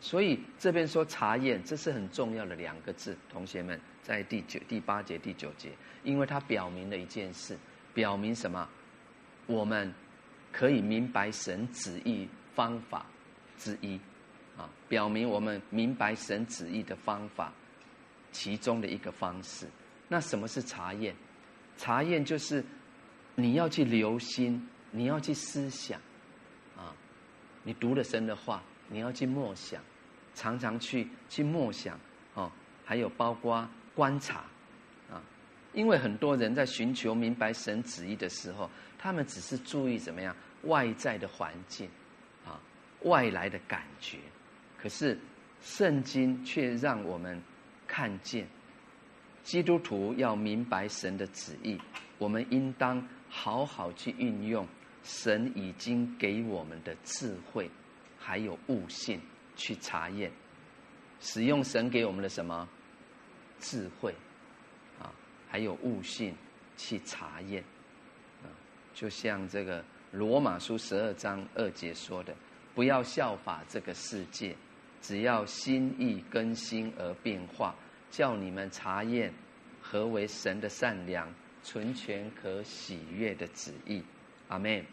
[0.00, 5.70] 所以这边说查验，这是很重要的两个字，同学们在第九、第八节、第九节，
[6.02, 7.56] 因为它表明了一件事，
[7.94, 8.68] 表明什么？
[9.46, 9.94] 我们
[10.50, 13.06] 可以明白神旨意方法
[13.56, 14.00] 之一
[14.56, 17.52] 啊，表明我们明白神旨意的方法
[18.32, 19.68] 其中的一个方式。
[20.12, 21.16] 那什么是查验？
[21.78, 22.62] 查验就是
[23.34, 25.98] 你要去留心，你要去思想，
[26.76, 26.92] 啊，
[27.62, 29.82] 你读了神的话，你要去默想，
[30.34, 31.98] 常常去去默想，
[32.34, 32.52] 哦，
[32.84, 34.44] 还有包括观察，
[35.10, 35.16] 啊，
[35.72, 41.88] 因为很多人在寻求明白神旨意的时候，他们只是注意怎么样外在的环境，
[42.44, 42.60] 啊，
[43.04, 44.18] 外来的感觉，
[44.78, 45.18] 可是
[45.62, 47.40] 圣经却让我们
[47.86, 48.46] 看见。
[49.42, 51.78] 基督徒要明白神的旨意，
[52.18, 54.66] 我们应当好好去运用
[55.02, 57.68] 神已经给我们的智慧，
[58.18, 59.20] 还有悟性
[59.56, 60.30] 去查验，
[61.20, 62.68] 使用神给我们的什么
[63.58, 64.14] 智慧
[65.00, 65.12] 啊，
[65.48, 66.34] 还有悟性
[66.76, 67.64] 去查验
[68.44, 68.46] 啊，
[68.94, 72.32] 就像这个罗马书十二章二节说的
[72.76, 74.54] ：“不要效法这个世界，
[75.00, 77.74] 只要心意更新而变化。”
[78.12, 79.32] 叫你们查验
[79.80, 81.32] 何为神的善良、
[81.64, 84.04] 纯全、可喜悦的旨意，
[84.48, 84.84] 阿门。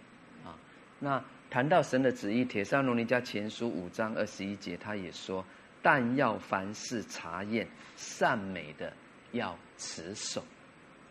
[0.46, 0.56] 啊，
[1.00, 5.46] 那谈到神的旨意，《铁扇罗尼迦前书》五章二十一节，他也说
[5.84, 7.68] ：“但要凡事查验
[7.98, 8.94] 善美的，
[9.34, 10.42] 要持守。”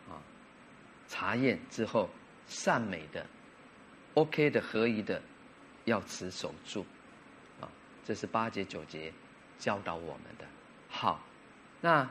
[0.08, 0.16] 啊，
[1.08, 2.08] 查验之后，
[2.46, 3.26] 善美的、
[4.14, 5.20] OK 的、合宜的，
[5.84, 6.86] 要持守住。
[7.60, 7.68] 啊，
[8.02, 9.12] 这是八节九节
[9.58, 10.46] 教导我们的。
[10.88, 11.22] 好。
[11.80, 12.08] 那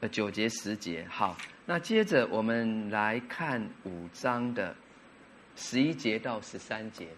[0.00, 4.74] 呃九节十节好，那接着我们来看五章的
[5.56, 7.08] 十一节到十三节，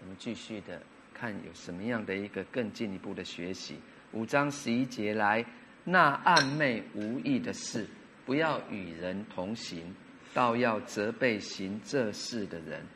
[0.00, 0.80] 我们继续的
[1.12, 3.78] 看有什么样的一个更进一步的学习。
[4.12, 5.44] 五章十一节来，
[5.84, 7.86] 那暗昧无益的事，
[8.26, 9.94] 不要与人同行，
[10.34, 12.86] 倒要责备行这事的人。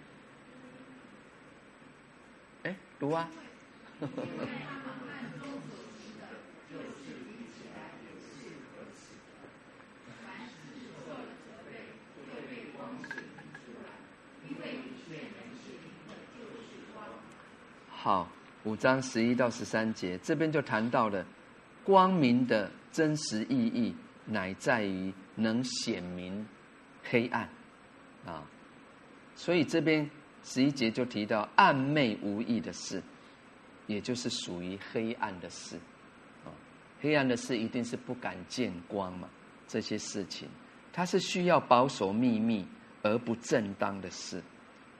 [2.65, 3.29] 哎，读啊。
[18.05, 18.29] 好，
[18.65, 21.25] 五章十一到十三节，这边就谈到了
[21.83, 23.97] 光明的真实意义，
[24.27, 26.47] 乃在于能显明
[27.03, 27.49] 黑暗
[28.27, 28.45] 啊。
[29.35, 30.07] 所以这边
[30.43, 33.03] 十一节就提到暗昧无益的事，
[33.87, 35.77] 也就是属于黑暗的事
[36.45, 36.53] 啊。
[37.01, 39.27] 黑暗的事一定是不敢见光嘛，
[39.67, 40.47] 这些事情
[40.93, 42.69] 它是需要保守秘密
[43.01, 44.43] 而不正当的事。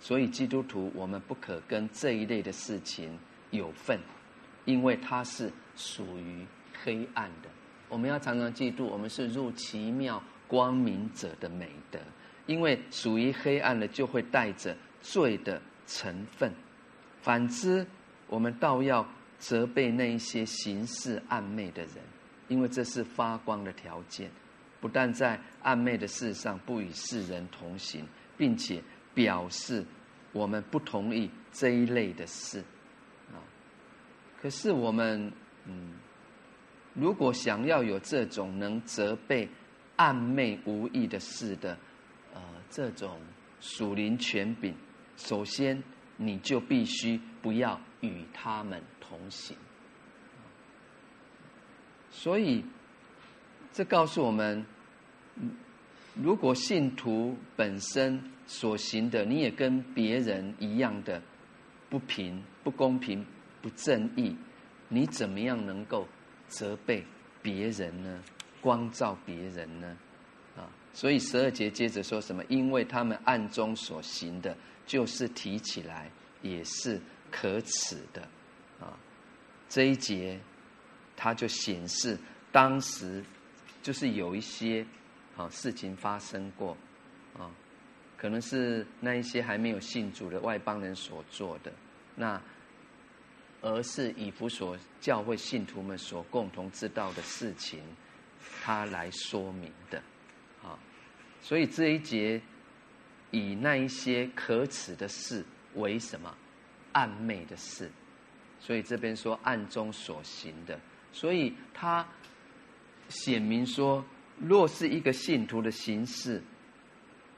[0.05, 3.19] 所以基督徒，我们不可跟这一类的事情
[3.53, 3.99] 有份，
[4.67, 6.45] 因为它是属于
[6.83, 7.49] 黑暗的。
[7.89, 11.99] 我们要常常记住，我们是入奇妙光明者的美德。
[12.45, 16.51] 因为属于黑暗的，就会带着罪的成分；
[17.23, 17.87] 反之，
[18.27, 21.95] 我们倒要责备那一些行事暗昧的人，
[22.49, 24.31] 因为这是发光的条件，
[24.83, 28.83] 不但在暗昧的事上不与世人同行，并且
[29.15, 29.85] 表示
[30.33, 32.59] 我们不同意这一类的事
[33.33, 33.39] 啊。
[34.43, 35.33] 可是我们
[35.67, 35.95] 嗯，
[36.93, 39.49] 如果想要有这种能责备
[39.97, 41.79] 暗昧无意的事的
[42.35, 43.21] 呃这种
[43.61, 44.75] 属灵权柄，
[45.17, 45.83] 首先
[46.17, 49.57] 你就必须不要与他们同行。
[52.11, 52.65] 所以，
[53.73, 54.65] 这告诉我们，
[56.15, 61.21] 如果信徒本身所行的，你也跟别人一样的
[61.89, 63.25] 不平、不公平、
[63.63, 64.37] 不正义，
[64.89, 66.07] 你怎么样能够
[66.49, 67.05] 责备
[67.43, 68.23] 别人呢？
[68.61, 69.97] 光照别人呢？
[70.57, 72.45] 啊，所以十二节接着说什么？
[72.49, 76.11] 因为他们暗中所行的，就是提起来
[76.43, 78.23] 也是可耻的。
[78.81, 78.99] 啊，
[79.69, 80.41] 这一节。
[81.17, 82.19] 他就显示
[82.51, 83.25] 当时
[83.81, 84.85] 就是有一些
[85.37, 86.77] 啊事情发生过，
[88.17, 91.73] 可能是那一些还没有信主的外邦人所做的，
[92.15, 92.41] 那
[93.61, 97.81] 而是以弗所教会信徒们所共同知道的事情，
[98.63, 100.03] 他来说明的
[100.63, 100.79] 啊。
[101.41, 102.41] 所以这一节
[103.31, 105.45] 以那一些可耻的事
[105.75, 106.35] 为什么
[106.93, 107.91] 暗昧的事，
[108.61, 110.79] 所以这边说暗中所行的。
[111.13, 112.07] 所以他
[113.09, 114.05] 显明说，
[114.39, 116.43] 若是一个信徒的行事，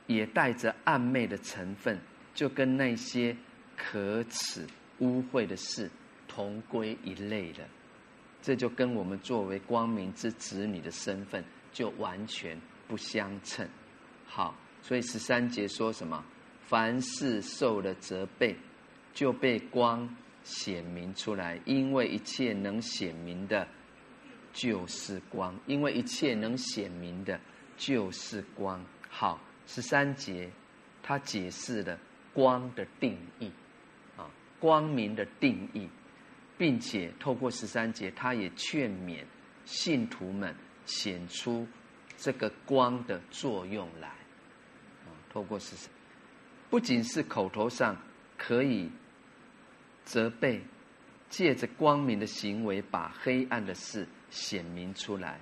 [0.07, 1.99] 也带着暧昧的成分，
[2.35, 3.37] 就跟那些
[3.77, 4.67] 可耻
[4.99, 5.91] 污秽的事
[6.27, 7.67] 同归一类了。
[8.43, 13.69] 这就跟我们作为光明之子女的身份就完全不相称。
[14.27, 16.25] 好，所以十三节说什么？
[16.63, 18.57] 凡事受了责备，
[19.13, 20.09] 就被光。
[20.45, 23.67] 显明出来，因为一切能显明的，
[24.53, 27.41] 就是光；因为一切能显明的，
[27.77, 28.81] 就是光。
[29.09, 30.51] 好，十三节，
[31.03, 31.99] 他解释了
[32.33, 33.51] 光的定义，
[34.17, 35.89] 啊，光明的定义，
[36.57, 39.25] 并且透过十三节，他也劝勉
[39.65, 40.55] 信徒们
[40.85, 41.67] 显出
[42.17, 44.09] 这个光的作用来。
[44.09, 45.91] 啊，透过十三，
[46.71, 47.97] 不仅是口头上
[48.39, 48.91] 可以。
[50.05, 50.63] 责备，
[51.29, 55.41] 借着光明的行为，把黑暗的事显明出来，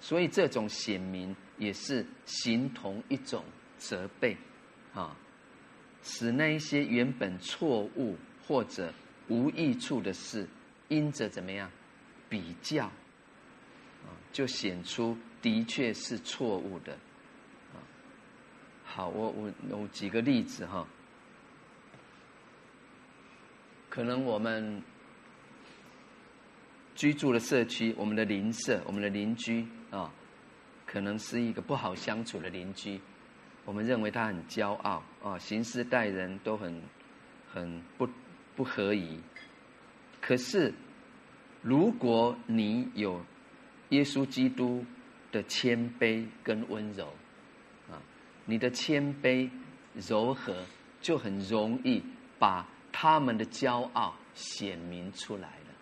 [0.00, 3.44] 所以这种显明也是形同一种
[3.80, 4.36] 责备，
[4.94, 5.16] 啊，
[6.02, 8.16] 使那一些原本错误
[8.46, 8.92] 或者
[9.28, 10.46] 无益处的事，
[10.88, 11.68] 因着怎么样
[12.28, 16.92] 比较，啊，就显出的确是错误的，
[17.72, 17.80] 啊，
[18.84, 20.86] 好，我我我举个例子哈。
[23.88, 24.80] 可能我们
[26.94, 30.12] 居住的社区，我们的邻舍，我们的邻居啊，
[30.86, 33.00] 可能是一个不好相处的邻居。
[33.70, 36.82] 我们认为他很骄傲啊，行事待人都很
[37.52, 38.08] 很不
[38.56, 39.20] 不合宜。
[40.20, 40.74] 可是，
[41.62, 43.24] 如果你有
[43.90, 44.84] 耶稣基督
[45.30, 47.14] 的谦卑跟温柔
[47.88, 48.02] 啊，
[48.44, 49.48] 你的谦卑
[49.94, 50.66] 柔和
[51.00, 52.02] 就很容易
[52.40, 52.66] 把。
[52.92, 55.74] 他们的骄傲显明出来了，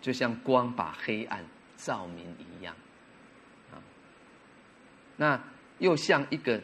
[0.00, 1.44] 就像光把黑暗
[1.76, 2.74] 照明一样，
[3.70, 3.76] 啊，
[5.18, 5.38] 那
[5.78, 6.60] 又像一个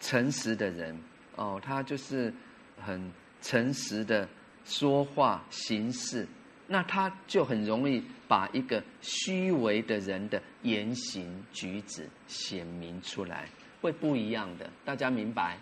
[0.00, 0.96] 诚实的人
[1.36, 2.32] 哦，他就是
[2.80, 4.28] 很诚实的
[4.64, 6.26] 说话行事，
[6.66, 13.48] 那他就很容易把一个虚伪的人的言行举止显明出来，
[13.80, 15.58] 会不一样的，大家明白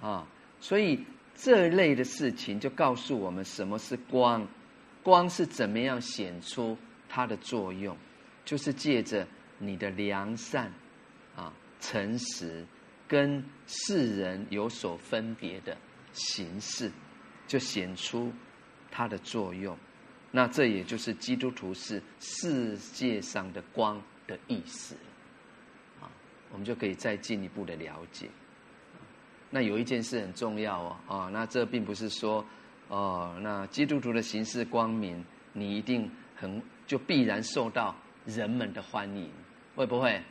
[0.00, 0.26] 啊？
[0.60, 1.04] 所以
[1.34, 4.46] 这类的事情就告诉我们什么是光，
[5.02, 6.76] 光是怎么样显出
[7.08, 7.96] 它的作用，
[8.44, 9.26] 就是借着
[9.58, 10.70] 你的良善
[11.36, 12.64] 啊、诚实，
[13.08, 15.76] 跟世人有所分别的
[16.12, 16.90] 形式，
[17.46, 18.32] 就显出
[18.90, 19.76] 它的作用。
[20.30, 24.96] 那这也就是基督徒是世界上的光的意思
[26.00, 26.08] 啊，
[26.50, 28.30] 我们就可以再进一步的了解。
[29.50, 32.42] 那有一件事很重要哦，啊，那这并不是说，
[32.88, 35.22] 哦，那基督徒的形式光明，
[35.52, 39.30] 你一定很就必然受到人们的欢迎，
[39.76, 40.22] 会不会？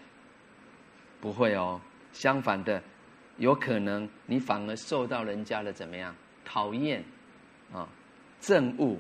[1.22, 1.80] 不会哦，
[2.12, 2.82] 相反的，
[3.38, 6.14] 有可能你反而受到人家的怎么样
[6.44, 7.04] 讨厌
[7.72, 7.88] 啊，
[8.42, 8.98] 憎恶。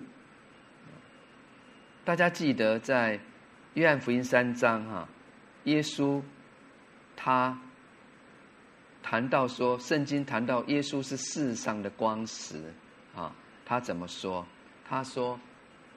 [2.05, 3.19] 大家记得在
[3.73, 5.09] 约翰福音三章哈，
[5.63, 6.21] 耶稣
[7.15, 7.59] 他。
[9.03, 12.71] 谈到说，圣经谈到耶稣是世上的光时，
[13.15, 13.33] 啊，
[13.65, 14.45] 他怎么说？
[14.87, 15.39] 他说：“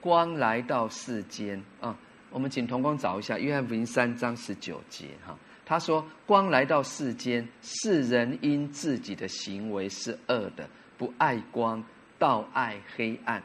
[0.01, 1.95] 光来到世间啊。
[2.31, 5.37] 我们请同工找一下约翰福音三章十九节哈。
[5.65, 11.83] 他说：“光来到世间，世人因自己的行为是恶的，不爱光，
[12.19, 13.41] 倒爱黑暗，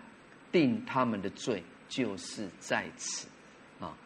[0.53, 3.27] 定他们的罪就是在此。”
[3.81, 3.97] 啊，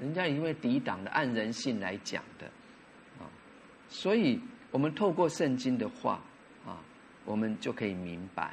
[0.00, 2.46] 人家因为抵挡的按人性来讲的
[3.20, 3.30] 啊，
[3.88, 4.40] 所以
[4.72, 6.20] 我们透过圣经的话
[6.66, 6.82] 啊，
[7.24, 8.52] 我们就可以明白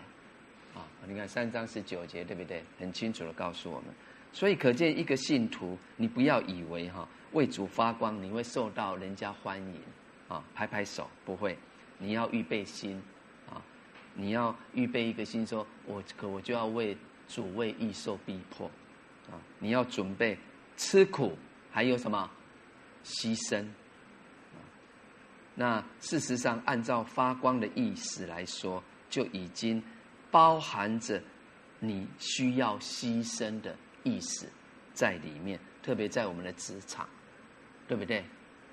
[0.75, 0.85] 啊。
[1.07, 2.63] 你看三章十九节对不对？
[2.77, 3.87] 很清楚的告诉我们。
[4.31, 9.81] 所以可见，一个信徒，你不要以为哈为主发光，你会受到人家欢迎
[10.27, 11.57] 啊，拍拍手不会，
[11.97, 13.01] 你要预备心
[13.49, 13.61] 啊，
[14.13, 16.95] 你要预备一个心，说我可我就要为
[17.27, 18.67] 主为义受逼迫
[19.31, 20.37] 啊，你要准备
[20.77, 21.35] 吃苦，
[21.71, 22.29] 还有什么
[23.03, 23.65] 牺牲？
[25.55, 29.83] 那事实上，按照发光的意思来说，就已经
[30.31, 31.21] 包含着
[31.79, 33.75] 你需要牺牲的。
[34.03, 34.47] 意识
[34.93, 37.07] 在里面，特别在我们的职场，
[37.87, 38.23] 对不对？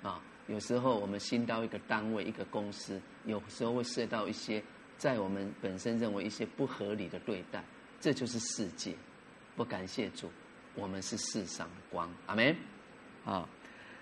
[0.03, 4.63] 啊，有时候我们新到一个单位、一个公司，有时候会受到一些
[4.97, 7.63] 在我们本身认为一些不合理的对待，
[7.99, 8.95] 这就是世界。
[9.55, 10.31] 不感谢主，
[10.75, 12.55] 我们是世上的光，阿门。
[13.25, 13.47] 啊，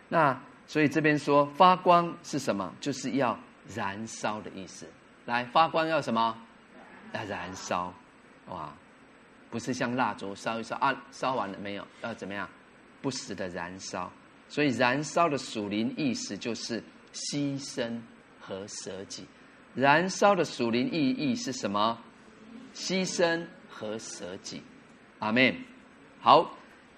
[0.10, 2.74] 那所以这边说发光是什么？
[2.82, 3.40] 就是要
[3.74, 4.86] 燃烧的意思。
[5.26, 6.38] 来，发光要什么？
[7.14, 7.94] 要燃烧，
[8.50, 8.76] 哇！
[9.56, 11.88] 不是像蜡烛烧一烧啊，烧完了没有？
[12.02, 12.46] 要怎么样？
[13.02, 14.12] 不时的燃烧。
[14.50, 16.84] 所以燃烧的属灵意思就是
[17.14, 17.98] 牺牲
[18.38, 19.26] 和舍己。
[19.74, 21.98] 燃烧的属灵意义是什么？
[22.74, 24.62] 牺牲和舍己。
[25.20, 25.56] 阿门。
[26.20, 26.52] 好，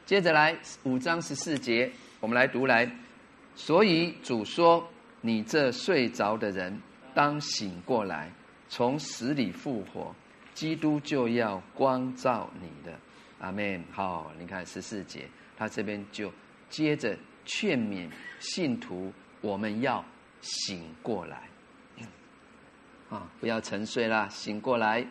[0.07, 2.91] 接着来五章十四节，我们来读来。
[3.55, 4.83] 所以主说
[5.21, 6.81] ：“你这睡着的人，
[7.13, 8.31] 当醒过来，
[8.67, 10.11] 从死里复活。”
[10.57, 12.99] 基督就要光照你的，
[13.37, 13.83] 阿门。
[13.91, 16.33] 好，你看十四节，他这边就
[16.67, 20.03] 接着劝勉信徒，我们要
[20.41, 21.47] 醒过来，
[23.07, 25.05] 啊，不要沉睡啦，醒过来。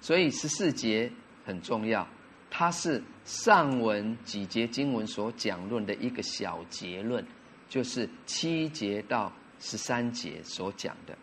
[0.00, 1.08] 所以十四节
[1.44, 2.04] 很重要，
[2.50, 7.24] 它是上文几节经文所讲论的一个小结论，
[7.68, 11.16] 就是七节到十三节所讲的。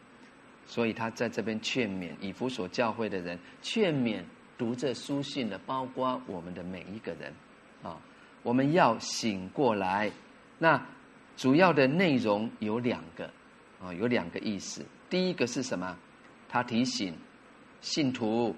[0.67, 4.21] 所以他在这边劝勉以弗所教会的人，劝勉
[4.57, 7.33] 读这书信的，包括我们的每一个人，
[7.81, 7.97] 啊，
[8.43, 10.11] 我们要醒过来。
[10.59, 10.85] 那
[11.37, 13.31] 主要的内容有两个，
[13.81, 14.85] 啊，有两个意思。
[15.09, 15.97] 第一个是什么？
[16.49, 17.15] 他提醒
[17.79, 18.53] 信徒，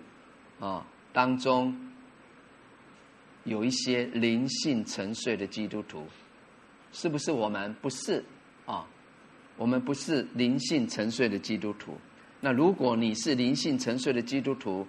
[0.59, 0.83] 啊，
[1.13, 1.77] 当中
[3.43, 6.07] 有一些灵性沉睡的基督徒，
[6.91, 7.71] 是不是我们？
[7.75, 8.25] 不是。
[9.59, 11.97] 我们不是灵性沉睡的基督徒。
[12.39, 14.87] 那如果你是灵性沉睡的基督徒，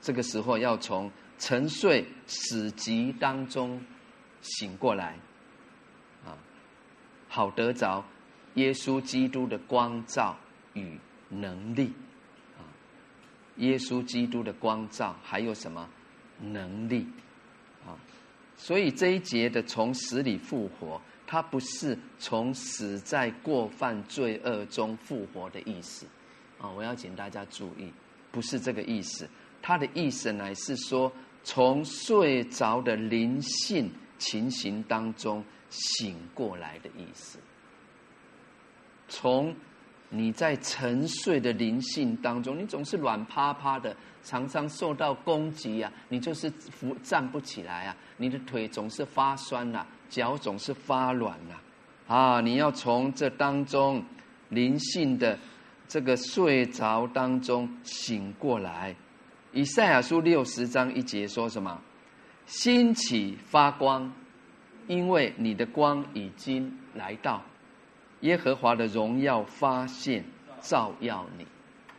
[0.00, 3.80] 这个时候要从沉睡死寂当中
[4.40, 5.16] 醒过来，
[6.24, 6.36] 啊，
[7.28, 8.04] 好得着
[8.54, 10.36] 耶稣基督的光照
[10.72, 11.92] 与能力，
[12.58, 12.66] 啊，
[13.58, 15.88] 耶稣基督的光照还有什么
[16.40, 17.06] 能力？
[17.86, 17.94] 啊，
[18.56, 21.00] 所以这一节的从死里复活。
[21.26, 26.06] 他不是从死在过犯罪恶中复活的意思，
[26.60, 27.92] 啊，我要请大家注意，
[28.30, 29.28] 不是这个意思。
[29.60, 31.10] 他的意思乃是说，
[31.42, 37.38] 从睡着的灵性情形当中醒过来的意思。
[39.08, 39.54] 从
[40.08, 49.86] 你在沉睡的灵性当中，你总是软趴趴的，常常受到攻击啊，你就是扶站不起来啊，你的腿总是发酸呐、啊。
[50.08, 52.40] 脚总是发软呐，啊！
[52.40, 54.04] 你要从这当中
[54.48, 55.38] 灵性的
[55.88, 58.94] 这个睡着当中醒过来。
[59.52, 61.80] 以赛亚书六十章一节说什么？
[62.46, 64.12] 兴起发光，
[64.86, 67.42] 因为你的光已经来到，
[68.20, 70.24] 耶和华的荣耀发现，
[70.60, 71.46] 照耀你。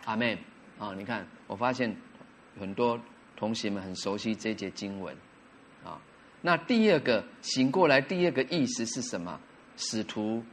[0.05, 0.37] 阿门。
[0.79, 0.93] 啊！
[0.95, 1.95] 你看，我发现
[2.59, 2.99] 很多
[3.35, 5.15] 同学们很熟悉这节经文。
[6.41, 9.39] 那第二个醒过来，第二个意思是什么？
[9.75, 10.43] 使徒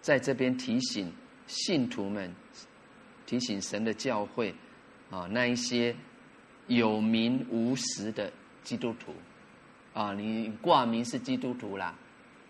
[0.00, 1.12] 在这边提醒
[1.46, 2.32] 信徒们，
[3.24, 4.54] 提醒神的教会
[5.10, 5.94] 啊，那一些
[6.66, 8.32] 有名无实的
[8.62, 9.14] 基督徒
[9.94, 11.94] 啊，你挂名是基督徒啦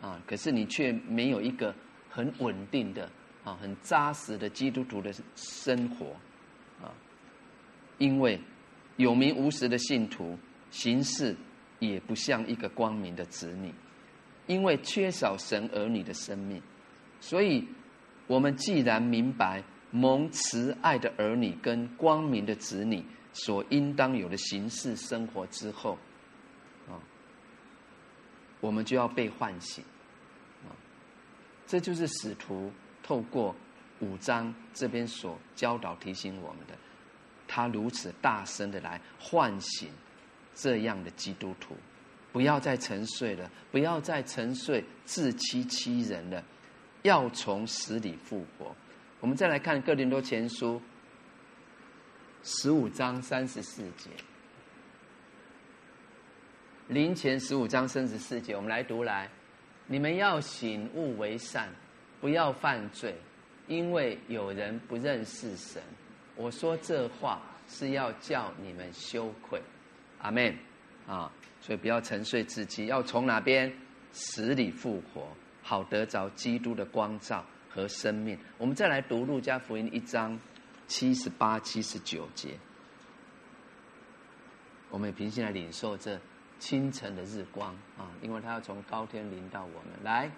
[0.01, 1.75] 啊，可是你却没有一个
[2.11, 3.11] 很稳定的
[3.45, 6.07] 啊、很扎实的基督徒的生活
[6.83, 6.93] 啊，
[7.99, 8.41] 因为
[8.97, 10.39] 有名无实的信徒
[10.71, 11.37] 行事。
[11.79, 13.73] 也不像一个光明的子女，
[14.47, 16.61] 因为缺少神儿女的生命，
[17.21, 17.67] 所以
[18.27, 25.97] 我们既然明白蒙慈爱的儿女跟光明的子女所应当有的形式生活之后，
[26.89, 26.99] 啊
[28.61, 29.85] 我们就要被唤醒。
[30.65, 30.75] 啊，
[31.67, 32.73] 这就是使徒
[33.03, 33.55] 透过
[34.01, 36.75] 五章这边所教导提醒我们的，
[37.47, 39.89] 他如此大声的来唤醒
[40.61, 41.77] 这样的基督徒，
[42.33, 46.43] 不要再沉睡了，不要再沉睡自欺欺人了，
[47.03, 48.75] 要从死里复活。
[49.21, 50.83] 我们再来看哥林多前书
[52.43, 54.11] 十五章三十四节，
[56.89, 59.31] 林前十五章三十四节，我们来读来，
[59.87, 61.69] 你们要醒悟为善，
[62.21, 63.17] 不要犯罪，
[63.69, 65.81] 因为有人不认识神。
[66.35, 69.61] 我说这话是要叫你们羞愧，
[70.21, 70.55] 阿门
[71.07, 71.31] 啊！
[71.61, 73.73] 所以不要沉睡自己，要从哪边
[74.13, 75.29] 死里复活，
[75.63, 77.45] 好得着基督的光照。
[77.71, 80.37] 和生命，我们再来读路加福音一章
[80.89, 82.57] 七十八、七十九节。
[84.91, 86.19] 我们平心来领受这
[86.59, 90.29] 清晨的日光啊，因为他要从高天临到我们来，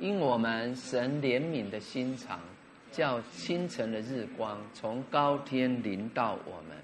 [0.00, 2.40] 因我们神怜悯的心肠，
[2.90, 6.76] 叫清晨的日光从高天临到我们，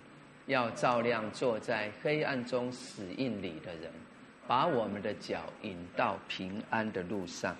[0.48, 3.92] 要照亮坐在黑暗中死印里的人，
[4.46, 7.56] 把我们的脚引到平安的路上。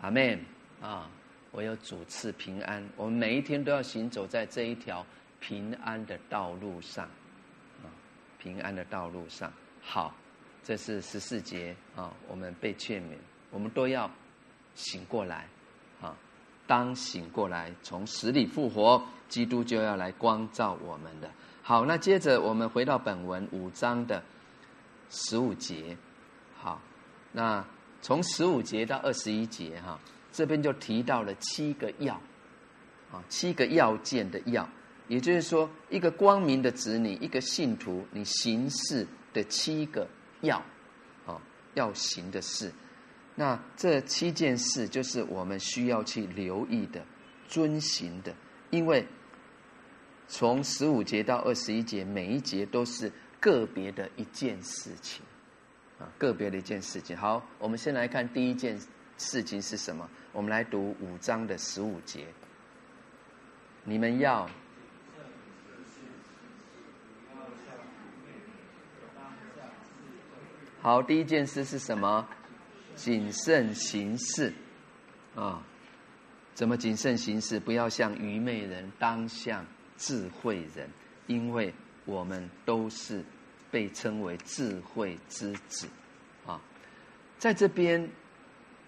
[0.00, 0.38] 阿门
[0.80, 1.10] 啊！
[1.50, 5.04] 我有主赐平安，我们每一天都要行走在这一条
[5.40, 7.04] 平安的道路上，
[7.82, 7.90] 啊，
[8.38, 9.52] 平安的道路上。
[9.82, 10.14] 好，
[10.62, 13.16] 这是十四节啊，我们被劝勉，
[13.50, 14.08] 我们都要
[14.74, 15.48] 醒过来，
[16.00, 16.16] 啊，
[16.66, 21.28] 当醒过来，从死里复活，基督就要来光照我们的。
[21.62, 24.22] 好，那接着我们回到本文五章的
[25.08, 25.96] 十五节，
[26.58, 26.80] 好，
[27.32, 27.64] 那
[28.02, 29.98] 从十五节到二十一节哈。
[30.32, 32.14] 这边就提到了七个要，
[33.10, 34.68] 啊，七个要件的要，
[35.08, 40.06] 也就是说，一个光明的子女，一个信徒，你行事的七个
[40.42, 40.56] 要，
[41.26, 41.36] 啊，
[41.74, 42.72] 要行的事。
[43.34, 47.04] 那这七件事就是我们需要去留意的、
[47.48, 48.32] 遵行的，
[48.70, 49.04] 因为
[50.30, 53.10] 从十五节到二十一节，每一节都是
[53.40, 55.20] 个别的一件事情，
[55.98, 57.16] 啊，个别的一件事情。
[57.16, 58.80] 好，我们先来看第一件
[59.18, 60.08] 事情是什么？
[60.32, 62.26] 我们来读五章的十五节。
[63.82, 64.48] 你们要
[70.80, 72.26] 好，第一件事是什么？
[72.94, 74.52] 谨慎行事
[75.34, 75.62] 啊！
[76.54, 77.58] 怎么谨慎行事？
[77.58, 79.66] 不要像愚昧人，当像
[80.00, 80.90] 智慧人，
[81.28, 81.72] 因为
[82.04, 83.22] 我们都是
[83.70, 85.86] 被称为智慧之子
[86.44, 86.60] 啊！
[87.38, 88.10] 在这边。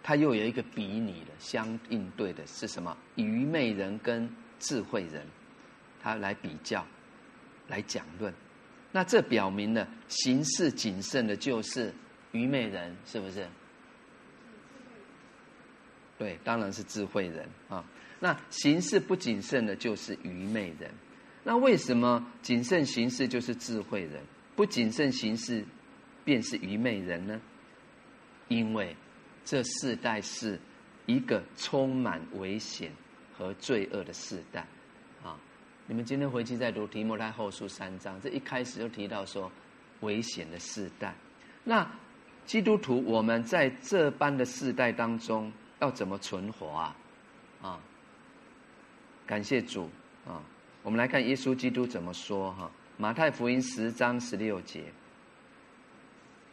[0.05, 2.99] 他又有一个比拟的相应对的是什么？
[3.15, 5.25] 愚昧人跟智慧人，
[6.01, 6.85] 他来比较，
[7.69, 8.35] 来讲论。
[8.91, 11.95] 那这表明了行事谨慎的就是
[12.33, 13.47] 愚昧人，是不是？
[16.19, 17.85] 对，当然是智慧人啊。
[18.23, 20.89] 那行事不谨慎的就是愚昧人。
[21.43, 24.23] 那为什么谨慎行事就是智慧人，
[24.55, 25.65] 不谨慎行事
[26.25, 27.41] 便是愚昧人呢？
[28.47, 28.97] 因为。
[29.45, 30.57] 这世代是
[31.07, 32.93] 一个充满危险
[33.37, 34.65] 和罪恶的世代，
[35.21, 35.37] 啊！
[35.89, 39.51] 你们今天回去再读提摩太后书三章，这一开始就提到说
[40.03, 41.13] 危险的世代。
[41.65, 41.85] 那
[42.47, 46.85] 基督徒我们在这般的世代当中要怎么存活啊？
[46.85, 46.97] 啊！
[49.33, 49.89] 感谢主
[50.27, 50.43] 啊！
[50.83, 52.71] 我们来看耶稣基督怎么说哈？
[52.99, 54.85] 马太福音十章十六节，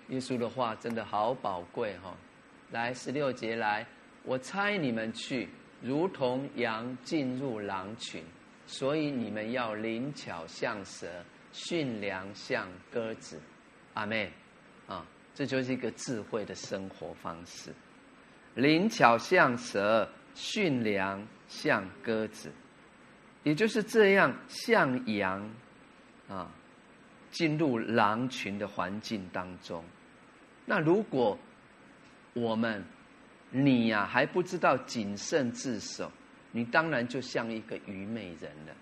[0.08, 2.16] 耶稣的话真的好宝贵哈！
[2.72, 3.86] 来十六节来，
[4.24, 5.50] 我差你们去，
[5.82, 8.24] 如同羊进入狼群，
[8.66, 11.06] 所以你们要灵巧像蛇，
[11.52, 13.38] 驯良像鸽子。
[13.96, 14.26] 阿门。
[14.88, 15.06] 啊，
[15.36, 17.74] 这就是一个智慧的生活方式。
[18.56, 22.50] 灵巧像蛇，驯良像鸽子，
[23.50, 25.50] 也就是这样，像羊
[26.28, 26.47] 啊，
[27.32, 29.84] 进入狼群的环境当中。
[30.66, 31.36] 那如果
[32.34, 32.86] 我们，
[33.50, 36.12] 你呀、还不知道谨慎自守，
[36.52, 38.74] 你当然就像一个愚昧人了。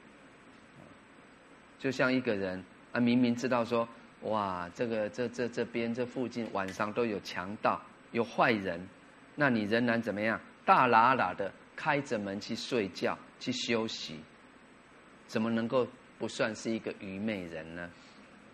[1.79, 2.61] 就像一个人
[2.91, 3.87] 啊，明明知道说，
[4.23, 8.85] 哇，这个这这这边这附近晚上都有强盗、有坏人，
[9.33, 10.37] 那你仍然怎么样？
[10.65, 14.19] 大喇喇的开着门去睡觉、去休息，
[15.27, 17.89] 怎么能够不算是一个愚昧人呢？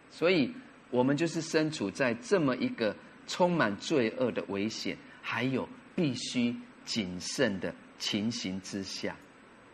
[0.09, 0.53] 所以，
[0.89, 2.95] 我们就是身处在这么一个。
[3.25, 5.65] 充满罪恶的危险，还有
[5.95, 6.53] 必须
[6.83, 9.15] 谨慎的情形之下，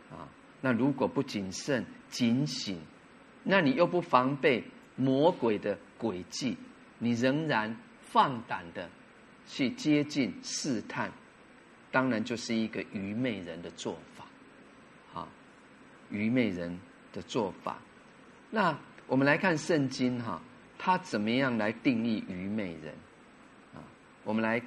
[0.08, 0.28] 啊，
[0.60, 2.80] 那如果不谨慎警醒，
[3.42, 4.62] 那你又不防备
[4.94, 6.56] 魔鬼的诡计，
[7.00, 8.88] 你仍然放胆的
[9.48, 11.10] 去接近试探，
[11.90, 14.24] 当然就是一个愚昧人的做法，
[15.12, 15.26] 啊，
[16.08, 16.78] 愚昧人
[17.12, 17.78] 的做法。
[18.50, 20.40] 那我们来看圣经哈，
[20.78, 22.94] 他怎么样来定义愚昧人？
[23.74, 23.78] 啊，
[24.24, 24.60] 我们来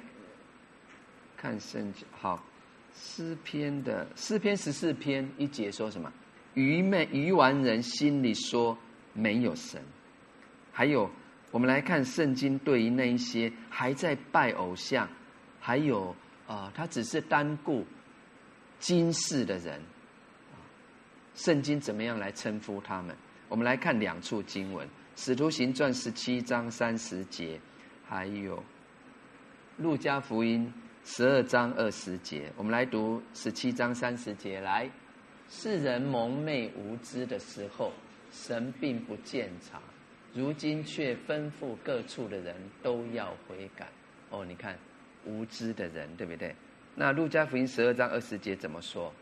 [1.36, 2.42] 看圣经，好，
[2.94, 6.12] 诗篇的诗篇十四篇一节说什么？
[6.54, 8.76] 愚昧愚顽人心里说
[9.12, 9.82] 没有神。
[10.72, 11.10] 还有，
[11.50, 15.08] 我们来看圣经对于那一些还在拜偶像，
[15.60, 16.14] 还有
[16.46, 17.84] 啊、他只是单顾
[18.78, 19.80] 今世的人，
[21.34, 23.14] 圣经怎么样来称呼他们？
[23.48, 27.60] 我们来看两处经文，《使徒行传》十七章三十节，
[28.06, 28.56] 还有
[29.76, 30.72] 《路加福音》
[31.08, 32.50] 十二章二十节。
[32.56, 34.88] 我们来读十七章三十节，来，
[35.48, 37.92] 世人蒙昧无知的时候，
[38.32, 39.80] 神并不鉴察。
[40.32, 43.88] 如今却吩咐各处的人都要悔改。
[44.30, 44.76] 哦，你看
[45.24, 46.54] 无知的人，对不对？
[46.94, 49.12] 那路加福音十二章二十节怎么说？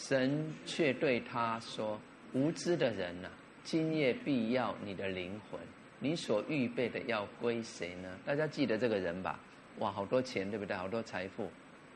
[0.00, 2.00] 神却对他说
[2.32, 3.28] ：“无知的人呐、
[3.62, 5.60] 今夜必要你的灵魂，
[5.98, 9.38] 你所预备的要归谁呢？”大家记得这个人吧？
[9.78, 10.74] 哇，好多钱，对不对？
[10.74, 11.50] 好多财富。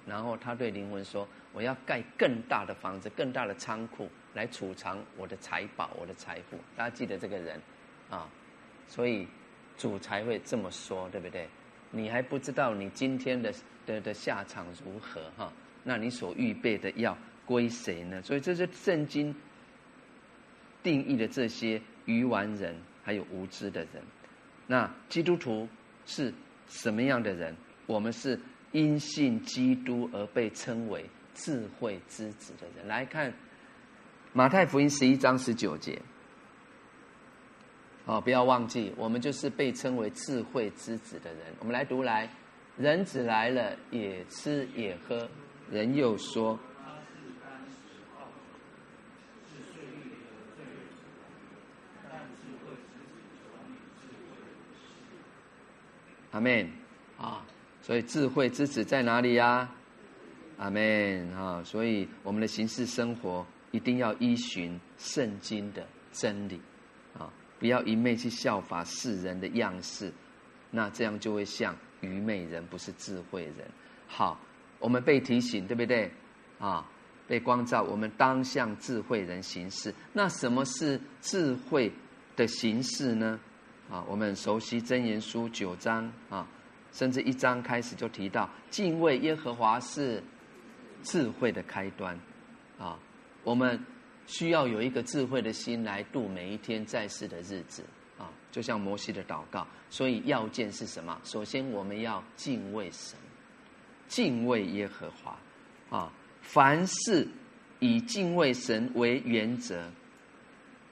[0.07, 7.59] 然后他对灵魂说：“我要盖更大的房子，更大的仓库，来储藏我的财宝，我的财富。”大家记得这个人。
[8.11, 8.29] 啊，
[8.87, 9.27] 所以
[9.79, 11.49] 主才会这么说，对不对？
[11.91, 13.51] 你还不知道你今天的
[13.87, 15.51] 的的下场如何哈？
[15.83, 18.23] 那你所预备的要归谁呢？
[18.23, 19.35] 所以这是圣经
[20.83, 24.03] 定义的这些愚顽人，还有无知的人。
[24.67, 25.69] 那基督徒
[26.07, 26.33] 是
[26.69, 27.55] 什么样的人？
[27.87, 28.39] 我们是
[28.73, 32.89] 因信基督而被称为智慧之子的人。
[32.89, 33.33] 来看
[34.33, 36.01] 马太福音十一章十九节。
[38.07, 41.41] 哦，不要忘记，我们就是被称为智慧之子的人。
[41.59, 42.29] 我们来读来，
[42.77, 45.27] 人子来了，也吃也喝。
[45.71, 46.59] 人又说，
[56.35, 56.69] 阿门。
[57.17, 57.47] 啊，
[57.81, 59.71] 所以智慧之子在哪里呀？
[60.59, 61.33] 阿门。
[61.33, 66.61] 啊，所以我们的行事生活一定要依循圣经的真理。
[67.17, 67.31] 啊
[67.61, 70.13] 不要一昧去效法世人的样式，
[70.71, 73.67] 那这样就会像愚昧人，不是智慧人。
[74.09, 74.39] 好，
[74.81, 76.11] 我们被提醒，对不对？
[76.59, 76.85] 啊，
[77.27, 79.95] 被光照，我们当向智慧人行事。
[80.13, 81.91] 那什么是智慧
[82.37, 83.41] 的行事呢？
[83.91, 86.47] 啊，我们熟悉箴言书九章啊，
[86.93, 90.23] 甚至一章开始就提到，敬畏耶和华是
[91.03, 92.19] 智慧的开端。
[92.79, 92.99] 啊，
[93.43, 93.79] 我们。
[94.27, 97.85] 需要有一个智慧的心来度每一天在世的日子
[98.17, 99.67] 啊，就像摩西的祷告。
[99.91, 101.21] 所以要件是什么？
[101.25, 103.19] 首先我们要敬畏神，
[104.09, 105.39] 敬畏耶和华
[105.95, 106.11] 啊。
[106.41, 107.29] 凡事
[107.81, 109.87] 以敬畏神为原则，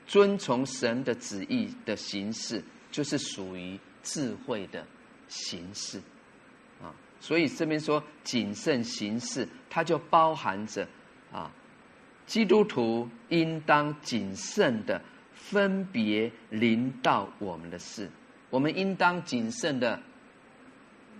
[0.06, 2.62] 遵从神的旨意的形式，
[2.92, 4.86] 就是属于智慧的
[5.26, 5.98] 形式
[6.80, 6.94] 啊。
[7.18, 10.86] 所以这边说谨慎行事，它就包含着
[11.32, 11.50] 啊。
[12.24, 15.02] 基督徒应当谨慎的
[15.34, 18.08] 分别临到我们的事，
[18.48, 20.00] 我们应当谨慎的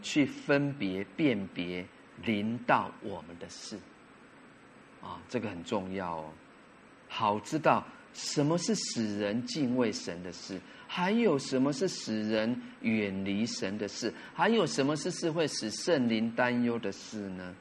[0.01, 1.85] 去分别辨别
[2.23, 3.77] 临到我们的事，
[5.03, 6.31] 啊，这个很重要哦，
[7.09, 7.85] 好知道
[8.15, 17.55] 什么是使人敬畏神的事，还有什么是使人远离神的事，还有什么是是会使圣灵担忧的事呢？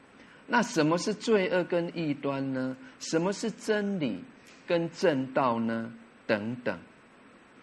[0.47, 2.75] 那什么是罪恶跟异端呢？
[2.99, 4.21] 什么是真理
[4.67, 5.93] 跟正道呢？
[6.27, 6.77] 等等，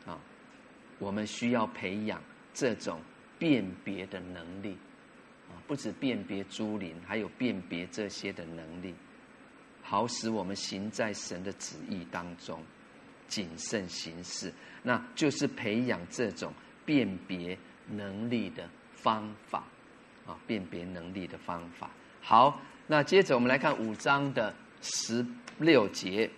[0.06, 0.18] 啊，
[0.98, 2.22] 我们需要培养
[2.54, 2.98] 这种
[3.38, 4.76] 辨别的能力，
[5.48, 8.94] 啊，不止辨别诸灵，还有辨别这些的能力，
[9.82, 12.62] 好使我们行在神的旨意当中，
[13.28, 14.52] 谨慎行事。
[14.82, 16.52] 那就是培养这种
[16.84, 17.56] 辨别
[17.90, 19.62] 能力的方法，
[20.26, 21.88] 啊，辨别能力的方法。
[22.20, 22.60] 好。
[22.90, 25.22] 那接着我们来看五章的十
[25.58, 26.30] 六节，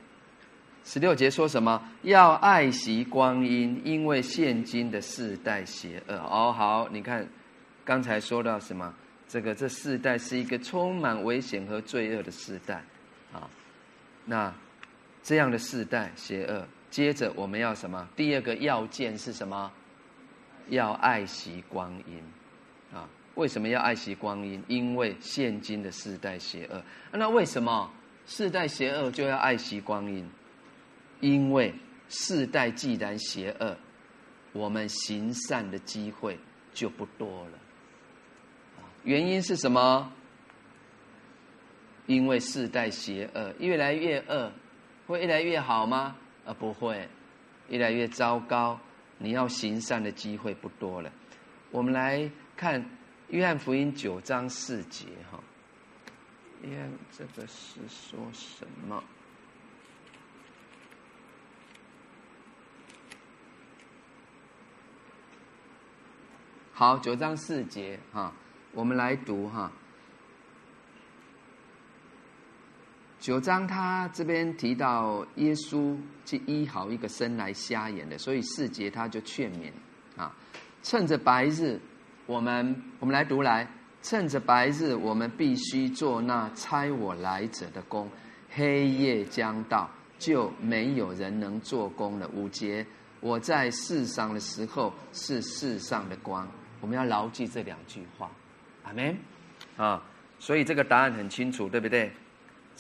[0.83, 1.81] 十六节说什么？
[2.03, 6.17] 要爱惜光阴，因为现今的世代邪恶。
[6.17, 7.25] 哦，好，你看
[7.85, 8.93] 刚才说到什么？
[9.29, 12.83] 这个这世代是一个充满危险和罪恶的世代
[13.33, 13.49] 啊。
[14.25, 14.53] 那
[15.23, 18.09] 这样的世代邪恶，接着我们要什么？
[18.17, 19.73] 第二个要件是什么？
[20.69, 22.23] 要爱惜光阴
[22.93, 23.09] 啊。
[23.37, 24.63] 为什么要爱惜光阴？
[24.67, 26.83] 因为现今的世代邪恶。
[27.13, 27.91] 那为什么
[28.27, 30.29] 世代邪恶就要爱惜光阴？
[31.21, 31.73] 因为
[32.09, 33.77] 世代既然邪恶，
[34.53, 36.39] 我们行善的机会
[36.75, 37.59] 就不多了。
[39.05, 40.13] 原因是什么？
[42.07, 44.53] 因为世代邪恶，越来越恶，
[45.07, 46.17] 会越来越好吗？
[46.45, 47.09] 啊，不会，
[47.69, 48.79] 越来越糟糕。
[49.19, 51.13] 你要行善的机会不多了。
[51.71, 52.85] 我们来看
[53.29, 55.39] 约翰福音九章四节，哈，
[56.63, 59.05] 约翰这个是说什么？
[66.73, 68.33] 好，九章四节哈，
[68.73, 69.71] 我们来读哈。
[73.21, 75.95] 九章他这边提到耶稣
[76.25, 79.71] 去医好一个生来瞎眼的，所以四节他就劝勉
[80.17, 80.35] 啊，
[80.83, 81.79] 趁着白日，
[82.25, 83.69] 我们我们来读来，
[84.01, 88.09] 趁着白日，我们必须做那差我来者的工，
[88.49, 92.27] 黑夜将到，就没有人能做工了。
[92.29, 92.87] 五节，
[93.21, 96.49] 我在世上的时候是世上的光。
[96.81, 98.31] 我们要牢记这两句话，
[98.85, 99.15] 阿门
[99.77, 100.03] 啊！
[100.39, 102.11] 所以这个答案很清楚，对不对？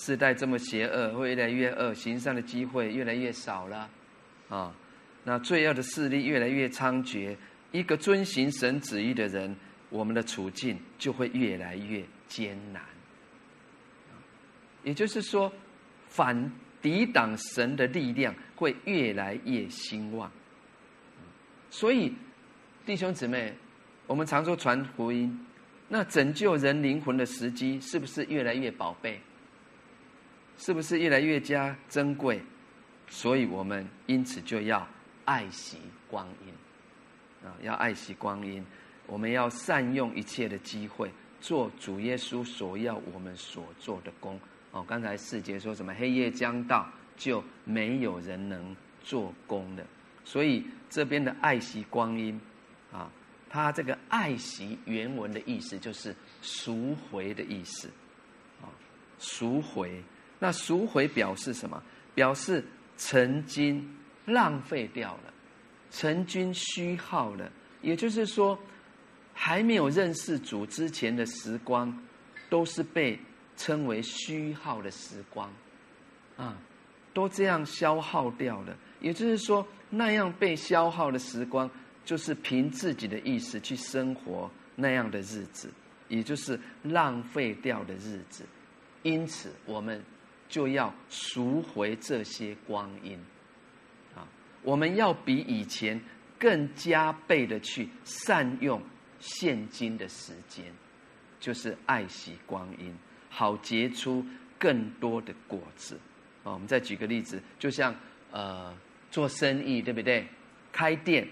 [0.01, 3.89] 世代这么邪恶，会越来越恶，行善的机会越来越少了
[4.49, 4.75] 啊！
[5.25, 7.37] 那罪恶的势力越来越猖獗，
[7.73, 9.55] 一个遵行神旨意的人，
[9.91, 12.83] 我们的处境就会越来越艰难。
[14.83, 15.53] 也就是说，
[16.07, 20.31] 反抵挡神的力量会越来越兴旺。
[21.71, 22.15] 所以，
[22.85, 23.55] 弟兄姊妹。
[24.07, 25.47] 我们常说传福音，
[25.87, 29.21] 那拯救人灵魂的时机是不是越来越宝贝？
[30.61, 32.39] 是不是越来越加珍贵？
[33.09, 34.87] 所以我们因此就要
[35.25, 38.63] 爱惜光阴，啊，要爱惜光阴。
[39.07, 44.39] 我们要善用一切的机会，做主耶稣所要我们所做的工。
[44.71, 45.95] 哦，刚才四节说什么？
[45.95, 46.87] 黑夜将到，
[47.17, 49.85] 就没有人能做工了。
[50.27, 52.39] 所以这边的爱惜光阴，
[52.93, 53.11] 啊。
[53.49, 57.89] 他这个爱惜原文的意思就是赎回的意思，
[58.61, 58.69] 啊，
[59.19, 60.05] 赎回。
[60.41, 61.80] 那赎回表示什么？
[62.12, 62.64] 表示
[62.97, 63.88] 曾经
[64.24, 65.32] 浪费掉了，
[65.91, 67.49] 曾经虚耗了。
[67.80, 68.59] 也就是说，
[69.32, 71.97] 还没有认识主之前的时光，
[72.49, 73.16] 都是被
[73.57, 75.49] 称为虚耗的时光，
[76.36, 76.59] 啊，
[77.14, 78.76] 都这样消耗掉了。
[79.01, 81.70] 也就是说，那样被消耗的时光。
[82.03, 85.70] 就是凭自己的意识去生活那样的日子，
[86.09, 88.45] 也就是浪费掉的日子。
[89.03, 90.03] 因此，我们
[90.51, 93.19] 就要赎回这些光阴
[94.15, 94.29] 啊！
[94.63, 95.99] 我们要比以前
[96.39, 98.83] 更加倍的去善用
[99.21, 100.65] 现今的时间，
[101.39, 102.95] 就是爱惜光阴，
[103.31, 104.23] 好结出
[104.59, 105.95] 更多的果子
[106.43, 106.53] 啊！
[106.53, 107.95] 我们再举个例子，就像
[108.33, 108.77] 呃
[109.11, 110.27] 做生意，对不对？
[110.73, 111.27] 开店。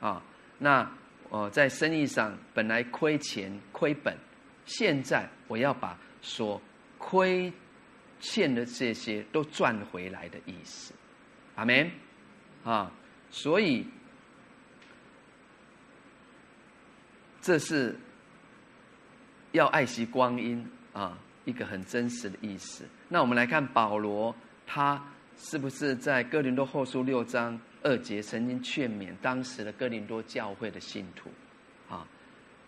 [0.00, 0.20] 啊，
[0.58, 0.90] 那
[1.28, 4.16] 我在生意上本来亏钱亏本，
[4.66, 6.60] 现在我要把所
[6.98, 7.52] 亏
[8.22, 10.94] 欠的这些都赚回来的意思，
[11.56, 11.90] 阿门，
[12.64, 12.90] 啊，
[13.30, 13.84] 所以
[17.40, 17.98] 这是
[19.50, 22.88] 要爱惜光阴啊，一个很真实的意思。
[23.08, 24.32] 那我们来看保罗，
[24.66, 25.04] 他
[25.36, 27.60] 是不是在哥林多后书六章？
[27.82, 31.28] 二节曾经劝勉当时的哥林多教会的信徒，
[31.90, 32.06] 啊，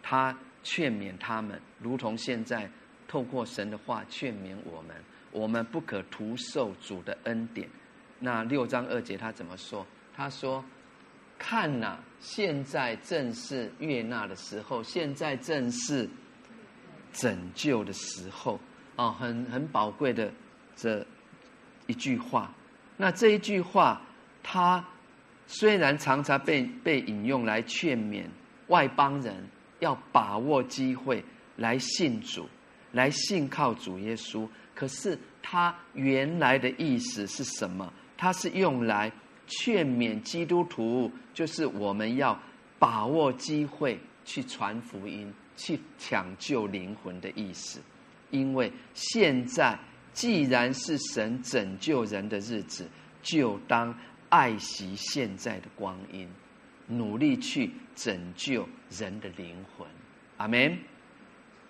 [0.02, 2.68] 他劝勉他们，如同现在
[3.06, 4.96] 透过神的话劝勉我们，
[5.34, 7.68] 我们不可徒受主的恩典。
[8.20, 9.84] 那六章二节他怎么说？
[10.16, 10.64] 他说
[11.36, 16.08] ：“看呐，现在正是悦纳的时候，现在正是
[17.12, 18.58] 拯救的时候。”
[18.96, 20.32] 啊，很很宝贵的
[20.76, 21.04] 这
[21.88, 22.54] 一句话。
[22.96, 24.00] 那这一句话，
[24.42, 24.82] 他。
[25.46, 28.24] 虽然常常被被引用来劝勉
[28.68, 29.46] 外邦人
[29.78, 31.22] 要把握机会
[31.56, 32.48] 来信主，
[32.92, 37.92] 来信靠主耶稣，可是他原来的意思是什么？
[38.16, 39.10] 他是用来
[39.46, 42.38] 劝勉基督徒，就是我们要
[42.78, 47.80] 把握机会去传福音，去抢救灵魂的意思。
[48.30, 49.78] 因为现在
[50.12, 52.88] 既然是神拯救人的日子，
[53.22, 53.94] 就当。
[54.30, 56.28] 爱惜现在的光阴，
[56.88, 59.86] 努力去拯救人的灵魂。
[60.38, 60.76] 阿门，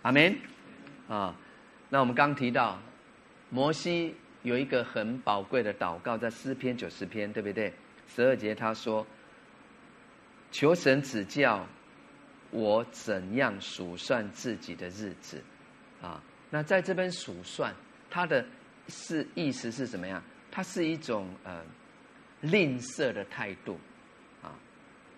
[0.00, 0.34] 阿门。
[1.06, 1.36] 啊，
[1.90, 2.80] 那我们刚提到，
[3.54, 7.72] 摩西有一个很宝贵的祷告，在诗篇九十篇，对不对？
[8.08, 9.06] 十二节他说
[10.50, 11.64] ：“求神指教
[12.50, 15.40] 我怎样数算自己的日子。”
[16.02, 17.72] 啊，那在这边数算，
[18.10, 18.44] 它的
[18.88, 20.20] 是意思是怎么样？
[20.50, 21.62] 它是一种呃。
[22.40, 23.78] 吝啬的态度，
[24.42, 24.52] 啊，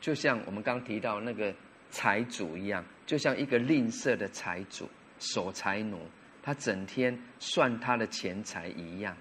[0.01, 1.53] 就像我们刚提到那个
[1.91, 5.99] 财主一样，就像一个吝啬的财主、守财奴，
[6.47, 9.17] 他整天算他的钱财一样。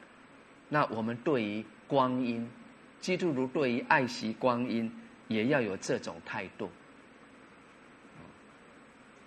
[0.70, 2.48] 那我们对于光阴，
[3.00, 4.92] 基督徒对于爱惜光阴，
[5.28, 6.70] 也要有这种态度。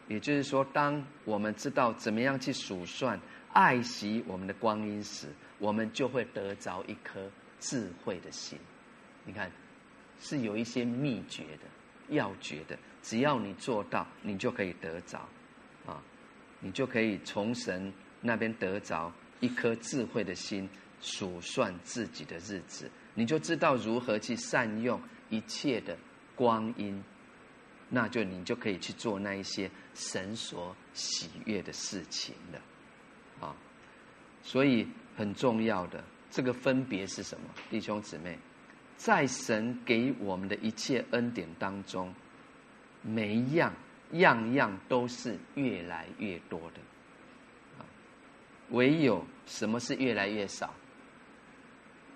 [0.06, 3.18] 也就是说，当我们知道怎么样去数算、
[3.52, 5.26] 爱惜我们的光阴时，
[5.58, 7.28] 我们就会得着一颗
[7.58, 8.56] 智慧的心。
[9.24, 9.50] 你看，
[10.20, 15.28] 是有一些秘诀的、要诀的，只要你做到，你就可以得着，
[16.60, 20.68] 你就可以从神那边得着一颗智慧的心，
[21.00, 25.00] 数算自己的日子，你就知道如何去善用
[25.30, 25.96] 一切的
[26.34, 27.02] 光阴。
[27.90, 33.56] 那就你就可以去做那一些神所喜悦的事情了，啊，
[34.42, 34.86] 所以
[35.16, 37.48] 很重要的这个分别是什么？
[37.70, 38.38] 弟兄姊妹，
[38.98, 42.12] 在神给我们的一切恩典当中，
[43.00, 43.72] 每一样
[44.12, 46.80] 样样都是越来越多的，
[47.78, 47.84] 啊，
[48.70, 50.72] 唯有什么是越来越少？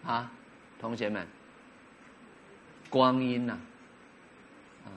[0.04, 0.32] 啊，
[0.78, 1.26] 同学们，
[2.90, 3.58] 光阴呐。
[4.84, 4.90] 啊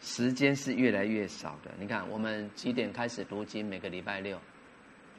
[0.00, 1.70] 时间是越来越少的。
[1.78, 3.64] 你看，我们几点开始读经？
[3.64, 4.36] 每个礼拜六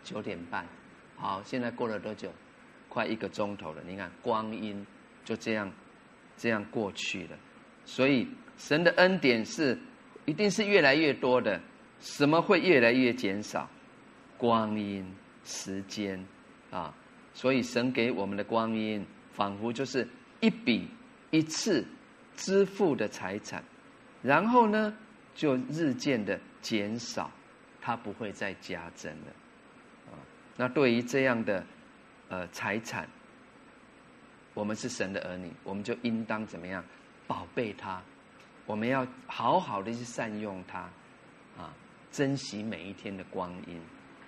[0.04, 0.68] 九点半。
[1.16, 2.30] 好，现在过了多久？
[2.90, 3.82] 快一个钟头了。
[3.88, 4.86] 你看，光阴
[5.24, 5.72] 就这样
[6.36, 7.38] 这样过去了。
[7.86, 8.28] 所以，
[8.58, 9.80] 神的恩典是
[10.26, 11.60] 一定是越来越多的。
[12.00, 13.70] 什么会越来越减少？
[14.38, 15.06] 光阴、
[15.44, 16.24] 时间
[16.72, 16.94] 啊。
[17.34, 20.08] 所以，神给我们的光阴，仿佛就是
[20.40, 20.88] 一笔
[21.32, 21.86] 一次
[22.36, 23.64] 支付的财产。
[24.22, 24.96] 然后呢，
[25.34, 27.32] 就日渐的减少，
[27.82, 30.16] 它不会再加增了，啊，
[30.56, 31.66] 那对于这样的
[32.30, 33.08] 呃财产，
[34.54, 36.84] 我们是神的儿女，我们就应当怎么样
[37.28, 38.02] 宝贝它？
[38.66, 40.80] 我们要好好的去善用它，
[41.58, 41.74] 啊，
[42.12, 43.82] 珍惜每一天的光阴，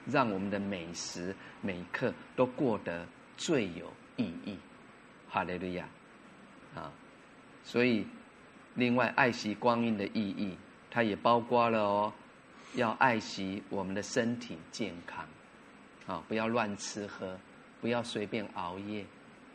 [0.05, 3.07] 让我们的每时每刻都过得
[3.37, 4.57] 最有意义。
[5.29, 5.87] 哈利路亚，
[6.75, 6.91] 啊，
[7.63, 8.05] 所以。
[8.77, 10.57] 另外，爱惜光阴的意义，
[10.91, 12.13] 它也包括了哦，
[12.73, 15.25] 要爱惜我们的身体健康，
[16.05, 17.39] 啊，不要乱吃喝，
[17.79, 19.05] 不要随便熬夜，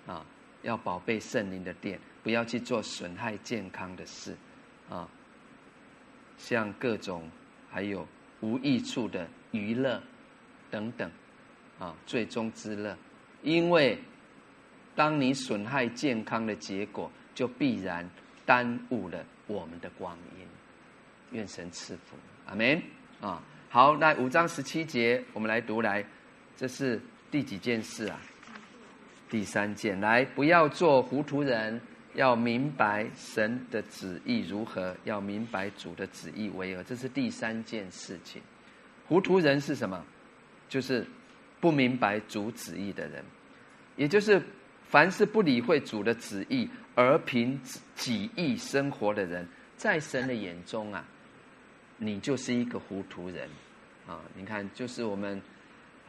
[0.07, 0.25] 啊，
[0.63, 4.35] 要宝贝圣灵的殿，不要去做损害健康的事，
[4.91, 5.09] 啊，
[6.37, 7.27] 像各种
[7.71, 8.07] 还有
[8.41, 10.03] 无益处的娱乐
[10.71, 11.11] 等等，
[11.79, 12.95] 啊，最终之乐，
[13.43, 13.99] 因为
[14.95, 18.07] 当你损害健康的结果，就必然。
[18.47, 20.45] 耽误了我们的光阴，
[21.31, 22.17] 愿神赐福，
[22.47, 22.83] 阿门
[23.21, 23.41] 啊！
[23.69, 26.05] 好，那五章十七节，我们来读来，
[26.57, 28.19] 这是第几件事啊？
[29.29, 31.81] 第三件，来，不要做糊涂人，
[32.15, 38.43] 要明白神的旨意如何，要明白主的旨意为何，这是第三件事情。
[39.07, 40.05] 糊涂人是什么？
[40.69, 41.07] 就是
[41.61, 43.25] 不明白主旨意的人，
[43.97, 44.43] 也就是
[44.89, 46.69] 凡是不理会主的旨意。
[46.97, 47.59] 而凭
[47.95, 51.03] 己意生活的人，在神的眼中啊，
[51.97, 53.49] 你就是一个糊涂人
[54.07, 54.21] 啊！
[54.35, 55.41] 你看，就是我们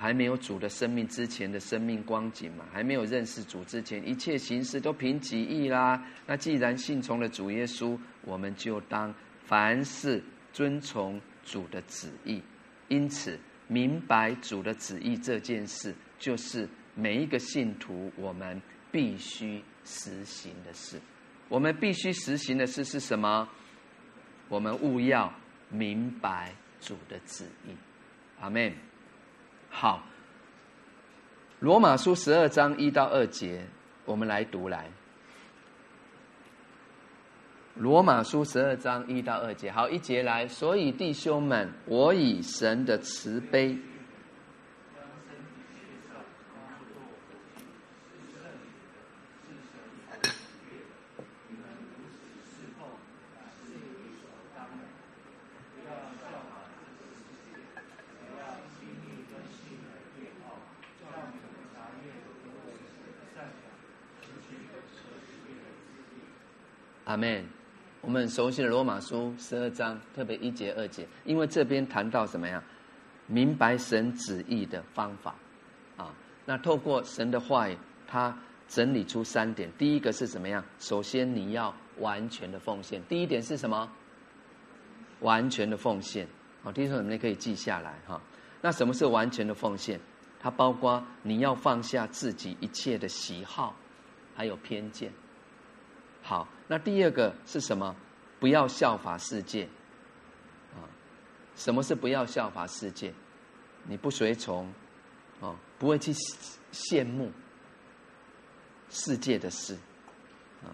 [0.02, 6.04] 还没有主的生命之前的生命光景嘛，还没有认识主之前，一切行事都凭己意啦。
[6.26, 9.14] 那既然信从了主耶稣，我们就当
[9.46, 12.42] 凡事遵从主的旨意。
[12.88, 18.60] 因此，明白主的旨意这件事，就是每一个信徒我们
[18.92, 19.62] 必须。
[19.84, 21.02] 实行的事，
[21.50, 23.50] 我们必须实行的事是什么？
[24.48, 25.34] 我们务要
[25.72, 27.72] 明白主的旨意。
[28.40, 28.91] 阿门。
[29.74, 30.04] 好，
[31.60, 33.66] 罗马书十二章一到二节，
[34.06, 34.92] 我们来读来。
[37.76, 40.46] 罗马书十二章一到二节，好，一节来。
[40.48, 43.76] 所以弟兄们，我以神的慈悲。
[67.12, 67.46] 阿门。
[68.00, 72.64] 我们很熟悉的罗马书十二章，特别一节二节，因为这边谈到什么呀？
[73.28, 75.36] 明白神旨意的方法
[75.98, 76.14] 啊。
[76.46, 78.36] 那透过神的话语，他
[78.70, 79.70] 整理出三点。
[79.78, 80.64] 第一个是什么样？
[80.80, 83.04] 首先你要完全的奉献。
[83.10, 83.92] 第一点是什么？
[85.20, 86.26] 完全的奉献。
[86.64, 88.20] 好，弟兄姊妹可以记下来哈。
[88.62, 90.00] 那什么是完全的奉献？
[90.40, 93.76] 它包括你要放下自己一切的喜好，
[94.34, 95.12] 还有偏见。
[96.24, 97.94] 好，那第二个是什么？
[98.40, 99.66] 不要效法世界，
[100.74, 100.88] 啊
[101.54, 103.14] 什么是不要效法世界？
[103.84, 104.74] 你不随从，
[105.42, 106.14] 哦，不会去
[106.72, 107.30] 羡慕
[108.90, 109.74] 世界的事，
[110.64, 110.72] 啊，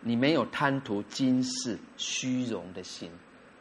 [0.00, 3.12] 你没有贪图今世虚荣的心，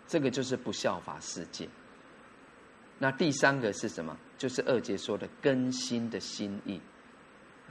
[0.08, 1.68] 这个就是不效法世界。
[2.98, 4.18] 那第三个是什么？
[4.38, 6.80] 就是二节说的更新的心意，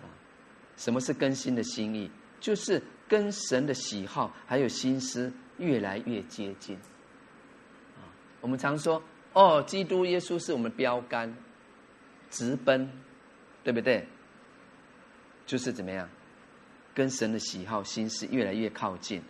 [0.02, 0.04] 啊，
[0.76, 2.10] 什么是更新的心意？
[2.38, 6.76] 就是跟神的喜好还有心思越来越接近。
[7.96, 8.04] 啊，
[8.40, 9.02] 我们常说，
[9.32, 11.34] 哦，基督耶稣是我们标杆，
[12.30, 12.90] 直奔，
[13.62, 14.06] 对不对？
[15.46, 16.08] 就是怎么样，
[16.94, 19.22] 跟神的喜好心思越来越靠近，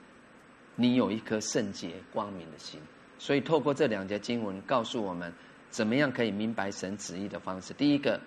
[0.75, 2.81] 你有一颗圣洁光明的心。
[3.19, 5.33] 所以透过这两节经文告诉我们。
[5.69, 7.75] 怎么样可以明白神旨意的方式？
[7.75, 8.19] 第一个，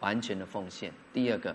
[0.00, 1.54] 完全的奉献；第二个，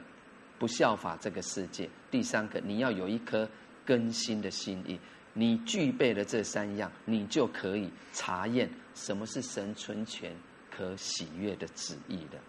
[0.57, 3.47] 不效法这个世界；第三个，你要有一颗
[3.85, 4.99] 更新的心意。
[5.33, 10.35] 你具备了这三样，你就可以查验什么是神存全、
[10.75, 12.39] 可喜悦的旨意的。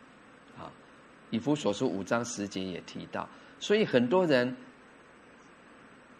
[0.58, 0.72] 啊，
[1.28, 3.28] 以弗所书五章十节也提到，
[3.60, 4.56] 所以很多人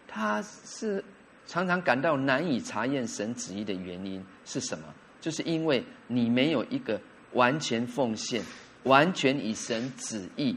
[0.07, 1.03] 他是
[1.47, 4.85] 常常感到难以查验神旨意的原因是什么？
[5.23, 7.01] 就是因为你没有一个
[7.33, 8.43] 完全奉献、
[8.83, 10.55] 完全以神旨意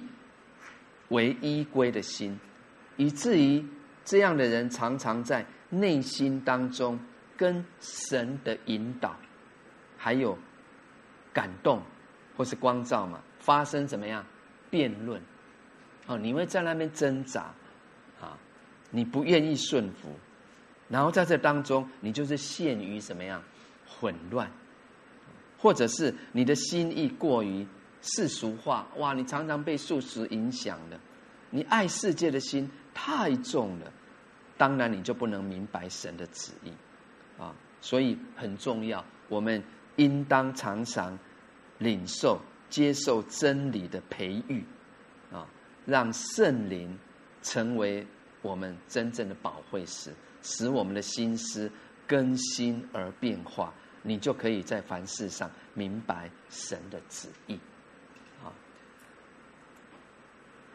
[1.07, 2.38] 为依归的心，
[3.02, 3.65] 以至于
[4.06, 6.99] 这样的人常常在内心当中
[7.36, 9.15] 跟神的引导，
[9.98, 10.38] 还有
[11.34, 11.82] 感动
[12.38, 14.23] 或是光照嘛，发生怎么样
[14.69, 15.19] 辩论？
[16.06, 17.52] 哦，你会在那边挣扎
[18.22, 18.38] 啊，
[18.91, 20.15] 你不愿意顺服，
[20.88, 23.41] 然后在这当中，你就是陷于什么样？
[23.88, 24.48] 混乱，
[25.57, 27.65] 或者是你的心意过于
[28.03, 29.14] 世俗化，哇！
[29.14, 30.99] 你常常被世俗影响的，
[31.49, 33.91] 你爱世界的心太重了，
[34.57, 36.72] 当然你就不能明白神的旨意
[37.38, 37.55] 啊。
[37.80, 39.63] 所以很重要，我们
[39.95, 41.18] 应当常常
[41.80, 42.39] 领受、
[42.69, 44.63] 接受真理的培育
[45.31, 45.47] 啊，
[45.85, 46.97] 让圣灵
[47.41, 48.05] 成为
[48.41, 50.13] 我们真正的保惠师，
[50.43, 51.72] 使我们的心思
[52.07, 53.73] 更新而变化。
[54.03, 57.53] 你就可以在凡事上明白神的旨意，
[58.43, 58.49] 啊。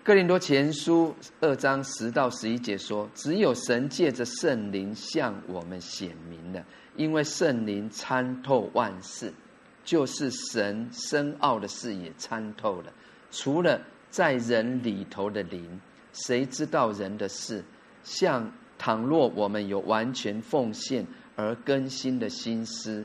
[0.06, 6.64] 哥林多前书二章十到十一节说：“只有神借着圣灵向我们显明了，
[6.94, 9.34] 因为圣灵参透万事，
[9.84, 12.92] 就是神深奥的事也参透了。
[13.32, 15.80] 除了在人里头的灵，
[16.12, 17.64] 谁知道人的事？
[18.04, 21.04] 像倘若我们有完全奉献
[21.34, 23.04] 而更新的心思。”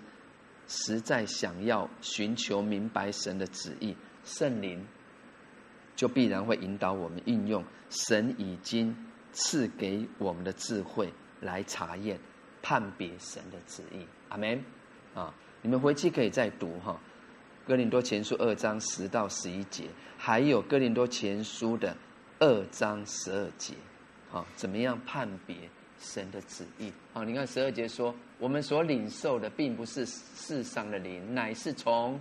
[0.68, 4.86] 实在想要寻求明白神的旨意，圣灵
[5.96, 8.96] 就必然会引导我们运用神已经
[9.32, 12.20] 赐给我们的智慧来查验、
[12.62, 14.06] 判别神的旨意。
[14.30, 14.64] 阿门。
[15.14, 17.00] 啊，你们回去可以再读哈，
[17.68, 19.86] 《哥林多前书》二章十到十一节，
[20.18, 21.96] 还有《哥林多前书》的
[22.40, 23.74] 二章十二节。
[24.32, 25.56] 啊，怎么样判别？
[26.04, 27.24] 神的旨意啊！
[27.24, 32.20] 你看十二节说，我们所领受的并不是世上的灵，乃是从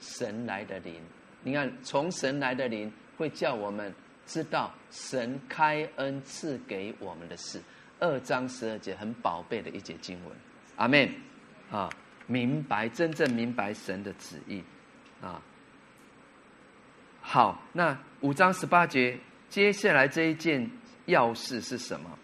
[0.00, 1.00] 神来的灵。
[1.44, 2.92] 你看，从神来的灵
[3.22, 3.94] 会叫我们
[4.26, 7.62] 知道神开恩赐给我们的事。
[8.00, 10.36] 二章十二节很宝贝的一节经文，
[10.74, 11.08] 阿门
[11.70, 11.88] 啊！
[12.26, 14.60] 明白，真正明白神的旨意
[15.20, 15.40] 啊！
[17.20, 19.16] 好，那五章十八节，
[19.48, 20.68] 接下来这一件
[21.06, 22.18] 要事是什么？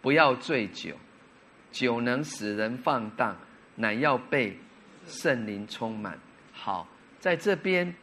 [0.00, 0.96] 不要醉酒，
[1.70, 3.36] 酒能使人放荡，
[3.74, 4.56] 乃要被
[5.06, 6.18] 圣灵充满。
[6.54, 6.88] 好，
[7.20, 7.94] 在这边，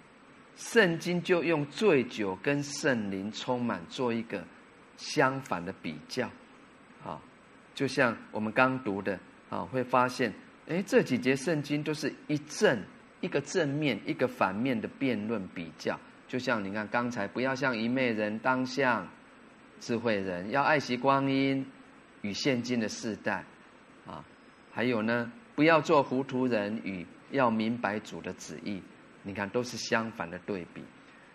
[0.59, 4.43] 圣经就用醉酒跟圣灵充满做一个
[4.97, 6.29] 相反的比较。
[7.03, 7.19] 啊，
[7.73, 9.17] 就像我们刚读的
[9.49, 10.33] 啊，会发现，
[10.67, 12.77] 哎，这几节圣经都是一正
[13.21, 15.97] 一个正面，一个反面的辩论比较。
[16.27, 19.07] 就像你看刚才，不要像愚昧人，当像
[19.79, 21.65] 智慧人，要爱惜光阴。
[22.21, 23.45] 与现今的世代，
[24.05, 24.25] 啊，
[24.73, 28.83] 还有呢，不要做糊涂人，与要明白主的旨意，
[29.29, 30.83] 你看都是相反的对比。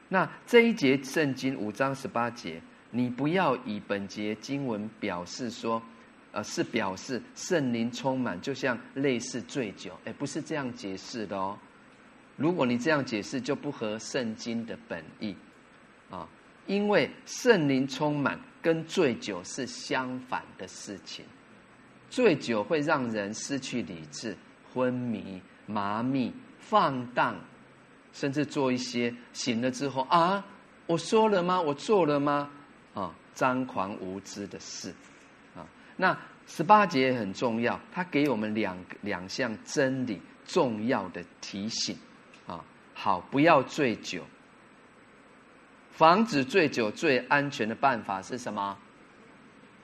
[0.09, 2.61] 那这一节圣经五章十八节，
[2.91, 5.83] 你不要以本节经文表示说，
[6.33, 11.59] 呃，是表示圣灵充满，就像类似醉酒，哎，不是这样解释的哦。
[12.37, 15.35] 如果你这样解释，就不合圣经的本意，
[16.11, 16.29] 啊，
[16.67, 18.39] 因为圣灵充满。
[18.65, 21.23] 跟醉酒是相反的事情，
[22.09, 24.35] 醉酒会让人失去理智、
[24.73, 27.37] 昏迷、麻痹、放荡，
[28.15, 30.43] 甚至做一些醒了之后啊，
[30.87, 31.61] 我说了吗？
[31.61, 32.49] 我做了吗？
[32.95, 34.95] 啊，张狂无知的事
[35.55, 35.67] 啊。
[35.97, 36.17] 那
[36.47, 41.99] 十八节很重要，它给我们两两项真理，重要的提醒
[42.47, 42.65] 啊。
[42.95, 44.25] 好，不要醉酒。
[45.91, 48.79] 防止醉酒最安全的办法是什么？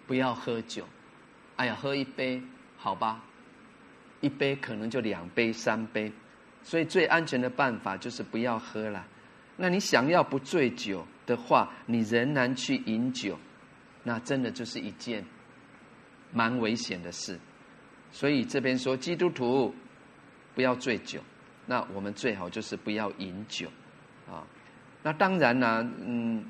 [0.07, 0.85] 不要喝酒。
[1.57, 2.41] 哎呀，喝一杯
[2.77, 3.23] 好吧，
[4.21, 6.13] 一杯可能就两杯、三杯，
[6.63, 9.07] 所以最安全的办法就是不要喝了。
[9.57, 13.39] 那你想要不醉酒的话，你仍然去饮酒，
[14.03, 15.25] 那真的就是一件
[16.33, 17.39] 蛮危险的事。
[18.11, 19.75] 所以这边说基督徒
[20.55, 21.21] 不要醉酒，
[21.67, 23.69] 那我们最好就是不要饮酒
[24.29, 24.47] 啊。
[25.03, 26.45] 那当然啦，嗯，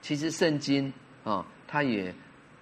[0.00, 0.92] 其实圣经
[1.24, 2.14] 啊，它也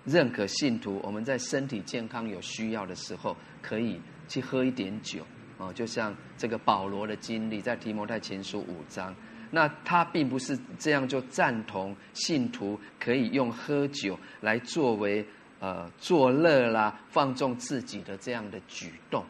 [0.04, 5.26] 认可信徒我们在身体健康有需要的时候，可以去喝一点酒
[5.58, 5.72] 啊。
[5.72, 9.14] 就像这个保罗的经历，在提摩太前书五章，
[9.50, 15.26] 那他并不是这样就赞同信徒可以用喝酒来作为
[15.60, 19.24] 呃作乐啦、放纵自己的这样的举动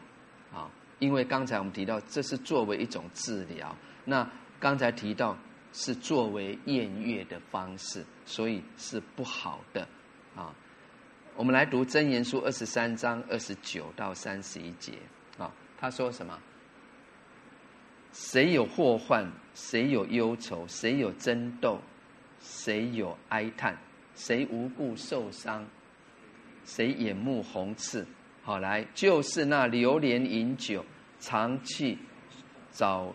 [0.53, 0.69] 啊。
[0.99, 3.75] 因为刚才我们提到，这是作为一种治疗。
[4.05, 4.29] 那
[4.59, 5.37] 刚才提到。
[5.73, 9.87] 是作为宴乐的方式，所以是不好的
[10.33, 10.51] 啊。
[11.35, 14.93] 我们来读箴言书二十三章二十九到三十一节。
[15.77, 16.37] 他说什么？
[18.11, 19.31] 谁有祸患？
[19.53, 20.65] 谁有忧愁？
[20.67, 21.79] 谁有争斗？
[22.39, 23.77] 谁有哀叹？
[24.15, 25.65] 谁无故受伤？
[26.65, 28.05] 谁眼目红赤？
[28.43, 30.83] 好，来就是那流连饮酒、
[31.19, 31.97] 常去
[32.71, 33.13] 找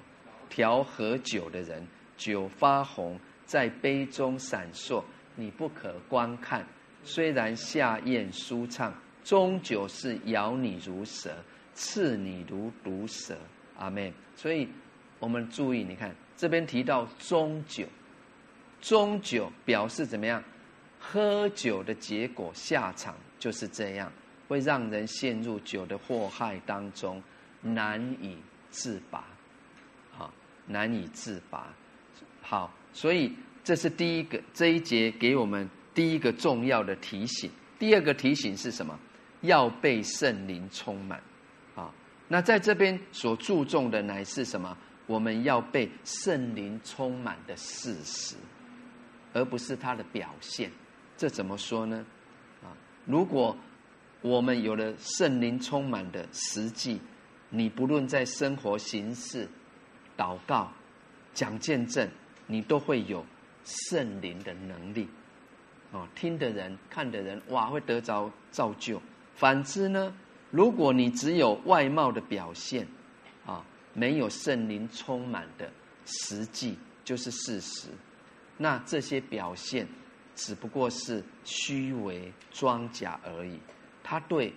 [0.49, 1.87] 调和酒的人。
[2.17, 5.03] 酒发红，在杯中闪烁，
[5.35, 6.65] 你不可观看。
[7.03, 8.95] 虽然下咽舒畅，
[9.25, 11.35] 终究是咬你如蛇，
[11.75, 13.37] 刺你如毒蛇。
[13.79, 14.13] 阿门。
[14.37, 14.69] 所以，
[15.19, 17.87] 我们注意，你看这边提到中酒，
[18.81, 20.43] 中酒表示怎么样？
[20.99, 24.13] 喝酒的结果下场就是这样，
[24.47, 27.21] 会让人陷入酒的祸害当中，
[27.61, 28.39] 难以
[28.71, 29.25] 自拔。
[30.13, 30.33] 好，
[30.67, 31.75] 难以自拔。
[32.41, 33.33] 好，所以
[33.65, 37.51] 这是第一个这一节给我们第一个重要的提醒。
[37.81, 38.97] 第二个提醒是什么？
[39.41, 41.21] 要被圣灵充满。
[42.33, 44.75] 那在这边所注重的乃是什么？
[45.07, 48.37] 我们要被圣灵充满的事实，
[49.35, 50.71] 而不是它的表现。
[51.15, 52.03] 这怎么说呢？
[52.63, 52.73] 啊，
[53.05, 53.55] 如果
[54.23, 56.99] 我们有了圣灵充满的实际，
[57.51, 59.47] 你不论在生活、行事、
[60.17, 60.73] 祷告、
[61.35, 62.09] 讲见证。
[62.47, 63.25] 你都会有
[63.65, 65.07] 圣灵的能力，
[65.93, 69.01] 哦，听的人、看的人，哇，会得着造就。
[69.35, 70.15] 反之呢，
[70.53, 72.87] 如果你只有外貌的表现，
[73.47, 73.65] 啊，
[73.95, 75.69] 没有圣灵充满的
[76.05, 77.89] 实际，就是事实，
[78.59, 79.89] 那这些表现
[80.37, 83.59] 只不过是虚伪装假而已。
[84.05, 84.53] 它对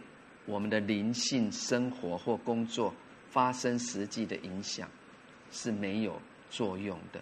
[0.46, 2.94] 我们的灵性生活或工作
[3.30, 4.90] 发生实际的影响
[5.50, 7.22] 是没有作用的。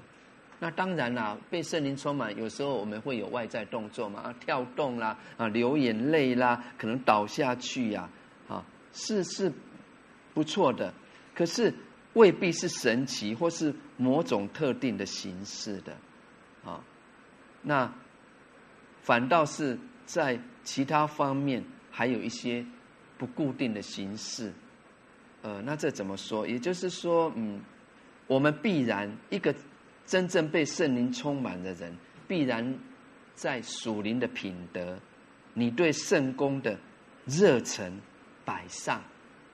[0.60, 8.10] 那当然啦，被圣灵充满，有时候我们会有外在动作嘛，啊，跳动啦，啊，流眼泪啦，可能倒下去呀，
[8.94, 9.52] 是是
[10.34, 10.94] 不错的，
[11.36, 11.74] 可是
[12.14, 15.98] 未必是神奇或是某种特定的形式的，
[16.64, 16.84] 啊，
[17.62, 17.94] 那
[19.02, 22.66] 反倒是在其他方面还有一些
[23.18, 24.54] 不固定的形式，
[25.42, 26.48] 呃，那这怎么说？
[26.48, 27.60] 也就是说，嗯，
[28.28, 29.54] 我们必然一个。
[30.06, 31.96] 真正被圣灵充满的人，
[32.28, 32.78] 必然
[33.36, 35.00] 在属灵的品德，
[35.54, 36.78] 你对圣工的
[37.26, 37.90] 热忱
[38.46, 39.02] 摆上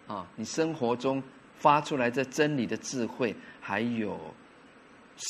[0.07, 1.21] 啊，你生活中
[1.55, 4.19] 发出来这真理的智慧，还有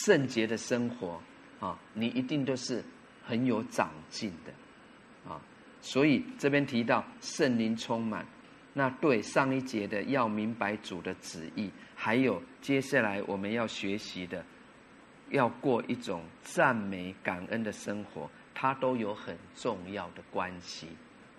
[0.06, 1.22] 圣洁的生活
[1.60, 2.84] 啊，你一定都是
[3.24, 5.40] 很有长进的啊。
[5.82, 8.26] 所以这边提到圣灵充满，
[8.74, 14.44] 那对上一节的要明白主的旨意，还有接下来我们要学习的。
[15.32, 20.88] 要过一种赞美感恩的生活，它都有很重要的关系，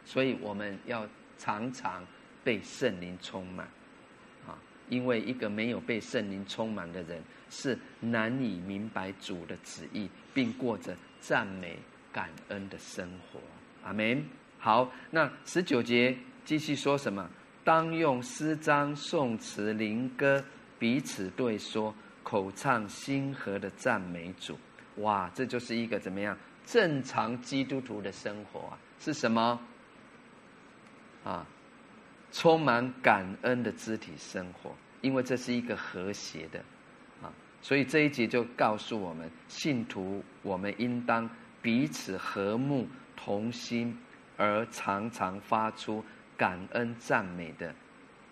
[0.05, 1.05] 所以我们要
[1.41, 2.07] 常常
[2.45, 3.67] 被圣灵充满，
[4.47, 4.53] 啊，
[4.91, 11.79] 因为一个没有被圣灵充满的人，是难以明白主的旨意，并过着赞美
[12.13, 13.41] 感恩的生活。
[13.83, 14.23] 阿门。
[14.59, 16.15] 好，那十九节
[16.45, 17.27] 继续说什么？
[17.65, 20.45] 当用诗章、颂词、灵歌
[20.79, 21.95] 彼此对说。
[22.23, 24.57] 口唱心和的赞美主，
[24.97, 28.79] 哇，这就是一个怎么样正常基督徒的生活啊？
[29.01, 29.59] 是什么？
[31.25, 31.47] 啊，
[32.33, 36.59] 充满感恩的肢体生活，因为这是一个和谐的
[37.23, 41.29] 啊，所以这一节就告诉我们，信徒我们应当
[41.61, 43.97] 彼此和睦同心，
[44.37, 46.05] 而常常发出
[46.37, 47.75] 感恩赞美的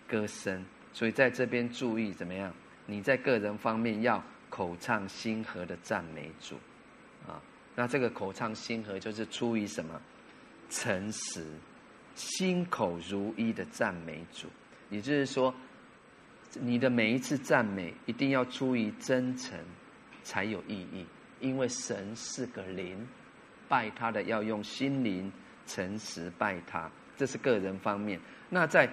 [0.07, 0.65] 歌声。
[0.91, 2.51] 所以在这边注意怎么样？
[2.87, 6.55] 你在个人方面要口唱心和的赞美主，
[7.27, 7.39] 啊，
[7.75, 10.01] 那这个口唱心和就是出于什么？
[10.71, 11.45] 诚实，
[12.19, 14.49] 心口如一的赞美主，
[14.89, 15.55] 也就是说，
[16.59, 19.57] 你的每一次赞美一定要出于真诚，
[20.21, 21.05] 才有意义。
[21.39, 23.07] 因为神是个灵，
[23.69, 25.31] 拜他的要用心灵
[25.65, 28.19] 诚实拜他，这是个人方面。
[28.49, 28.89] 那在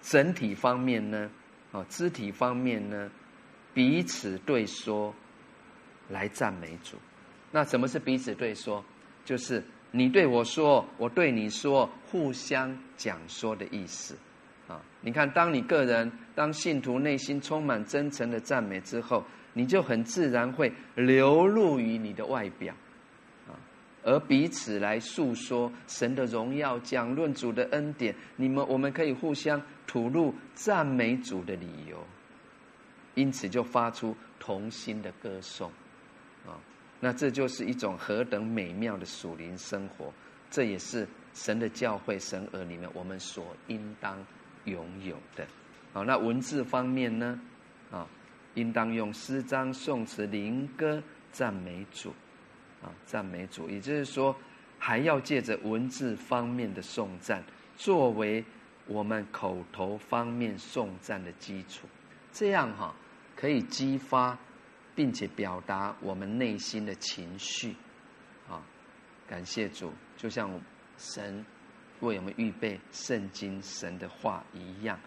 [0.00, 1.28] 整体方面呢？
[1.72, 3.10] 啊，肢体方面呢？
[3.74, 5.12] 彼此对说
[6.08, 6.96] 来赞美主。
[7.50, 8.84] 那什么是彼此对说？
[9.24, 14.16] 就是你对我说，我对你说，互相讲说的意思。
[14.68, 22.74] 啊，你看，当你个人当信徒内心充满真诚的赞美之后，你就很自然会流露于你的外表。
[24.02, 31.98] 而彼此来诉说神的荣耀，讲论主的恩典，你们我们可以互相吐露赞美主的理由，
[33.14, 35.70] 因此就发出同心的歌颂，
[36.46, 36.56] 啊，
[37.00, 40.12] 那这就是一种何等美妙的属灵生活，
[40.50, 44.24] 这也是神的教会神儿里面我们所应当
[44.66, 45.46] 拥有的，
[45.92, 47.40] 好，那文字方面呢，
[47.90, 48.06] 啊，
[48.54, 51.02] 应当用诗章、颂词、灵歌
[51.32, 52.14] 赞美主。
[52.82, 54.34] 啊，赞美主，也就是说，
[54.78, 57.44] 还要借着文字方面的颂赞，
[57.76, 58.42] 作为
[58.86, 61.86] 我们口头方面颂赞的基础，
[62.32, 62.94] 这样哈，
[63.36, 64.38] 可以激发
[64.94, 67.74] 并且表达我们内心的情绪。
[68.48, 68.62] 啊，
[69.26, 70.50] 感谢主，就像
[70.96, 71.44] 神
[72.00, 74.98] 为我们预备圣经神的话一样，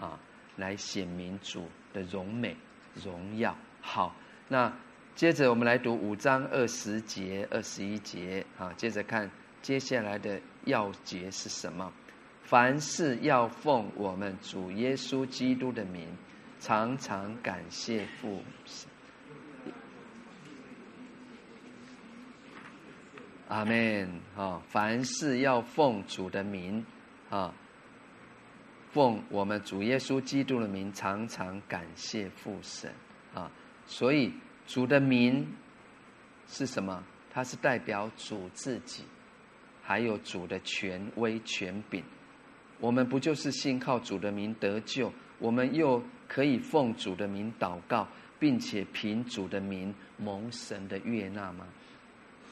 [0.00, 0.18] 啊，
[0.56, 2.56] 来显明主的荣美
[2.94, 3.56] 荣耀。
[3.80, 4.14] 好，
[4.48, 4.72] 那。
[5.14, 8.70] 接着我们来读五章二十节、二十一节啊。
[8.74, 9.30] 接着看
[9.62, 11.90] 接下来的要节是什么？
[12.42, 16.06] 凡事要奉我们主耶稣基督的名，
[16.60, 18.42] 常常感谢父。
[23.48, 24.08] 阿门。
[24.36, 26.84] 啊，凡事要奉主的名
[27.30, 27.54] 啊，
[28.90, 32.92] 奉我们主耶稣基督的名，常常感谢父神
[33.34, 33.50] 啊。
[33.86, 34.32] 所以。
[34.68, 35.46] 主的名
[36.48, 37.04] 是什么？
[37.30, 39.04] 它是代表主自己，
[39.80, 42.02] 还有主的权威权柄。
[42.80, 45.12] 我们不就是信靠主的名得救？
[45.38, 48.08] 我们又可以奉主的名祷告，
[48.40, 51.64] 并且凭主的名蒙神的悦纳吗？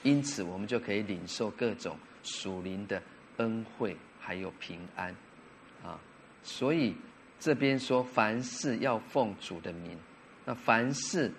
[0.04, 3.02] 因此，我们就可以领受各种属灵的
[3.38, 5.12] 恩惠，还有平安
[5.82, 5.98] 啊！
[6.44, 6.94] 所以
[7.40, 9.98] 这边说，凡事要奉主的名，
[10.44, 11.32] 那凡事。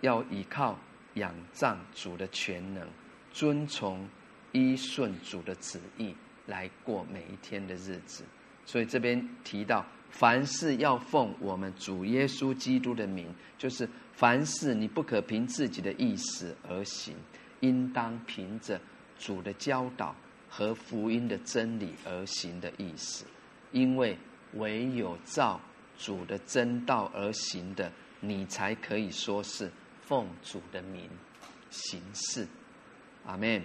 [0.00, 0.78] 要依靠
[1.14, 2.86] 仰仗主的全能，
[3.32, 4.08] 遵从
[4.52, 6.14] 依顺主的旨意
[6.46, 8.22] 来过每一天的日子。
[8.64, 13.26] 所以这边提到，凡事要奉我们主耶稣基督的名，
[13.58, 17.16] 就是凡事你不可凭自己的意思而行，
[17.60, 18.80] 应当凭着
[19.18, 20.14] 主的教导
[20.48, 23.24] 和福音的真理而行的意思。
[23.72, 24.16] 因为
[24.54, 25.60] 唯有照
[25.96, 29.70] 主的真道而行的，你才可以说是。
[30.00, 31.06] 奉主的名
[31.68, 32.48] 行事，
[33.26, 33.62] 阿门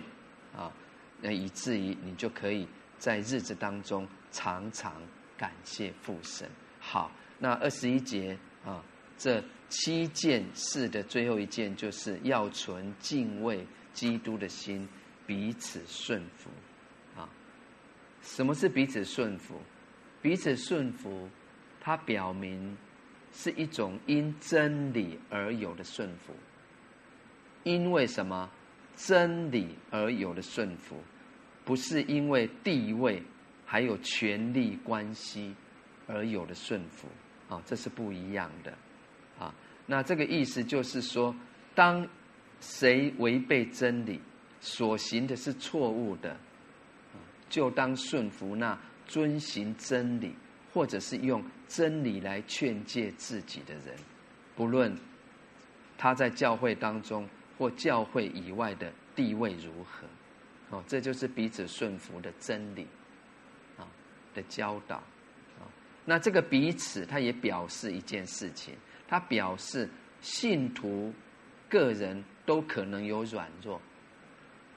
[0.54, 0.70] 啊！
[1.22, 2.68] 那以至于你就可以
[2.98, 5.02] 在日子当中常常
[5.38, 6.50] 感谢父神。
[6.82, 7.10] 好，
[7.40, 8.84] 那二十一节啊，
[9.18, 14.88] 这七件事的最后一件，就是要存敬畏基督的心，
[15.26, 16.50] 彼此顺服
[17.16, 17.30] 啊。
[18.22, 19.62] 什么是彼此顺服？
[20.22, 21.30] 彼此顺服，
[21.80, 22.76] 它表明。
[23.36, 26.36] 是一种因真理而有的顺服，
[27.64, 28.48] 因为什么？
[28.96, 31.02] 真理而有的顺服，
[31.66, 33.24] 不是因为地位
[33.66, 35.56] 还有权力关系
[36.06, 37.08] 而有的顺服
[37.50, 38.72] 啊，这是不一样的
[39.40, 39.52] 啊。
[39.88, 41.36] 那这个意思就是说，
[41.74, 42.08] 当
[42.64, 44.20] 谁违背真理，
[44.62, 46.36] 所行的是错误的，
[47.50, 50.34] 就当顺服那遵行真理。
[50.74, 53.96] 或者是用真理来劝诫自己的人，
[54.56, 54.92] 不论
[56.00, 57.30] 他在教会当中
[57.60, 60.08] 或教会以外的地位如何，
[60.76, 62.88] 哦，这就是彼此顺服的真理，
[63.78, 63.86] 啊
[64.34, 65.70] 的教导，啊，
[66.06, 68.74] 那这个彼此，它也表示一件事情，
[69.08, 69.88] 它表示
[70.22, 71.14] 信徒
[71.74, 73.82] 个人都可能有软弱，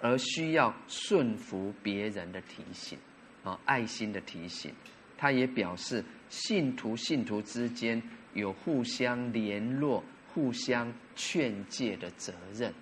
[0.01, 2.99] 而需要顺服别人的提醒，
[3.45, 4.73] 啊，爱心的提醒。
[5.19, 8.03] 他也表示，信徒信徒之间
[8.33, 10.03] 有互相联络、
[10.33, 12.73] 互相劝诫的责任。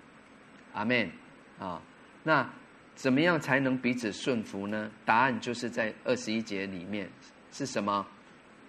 [0.71, 1.11] 阿门
[1.59, 1.81] 啊！
[2.23, 2.49] 那
[2.95, 4.89] 怎么样才能彼此顺服呢？
[5.03, 7.09] 答案就是在二十一节里面
[7.51, 8.07] 是什么？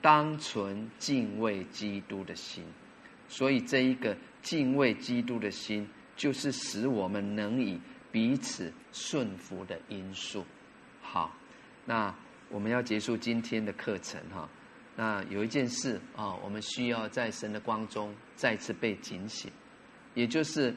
[0.03, 2.65] 当存敬畏基督的心。
[3.29, 4.17] 所以，这一个
[4.47, 7.81] 敬畏基督的心，就是使我们能以
[8.13, 10.45] 彼此顺服的因素。
[11.03, 11.35] 好，
[11.85, 12.15] 那
[12.49, 14.49] 我们要结束今天的课程哈。
[14.95, 19.51] 那有一件事啊，我们需要在神的光中再次被警醒，
[20.15, 20.73] 也就是，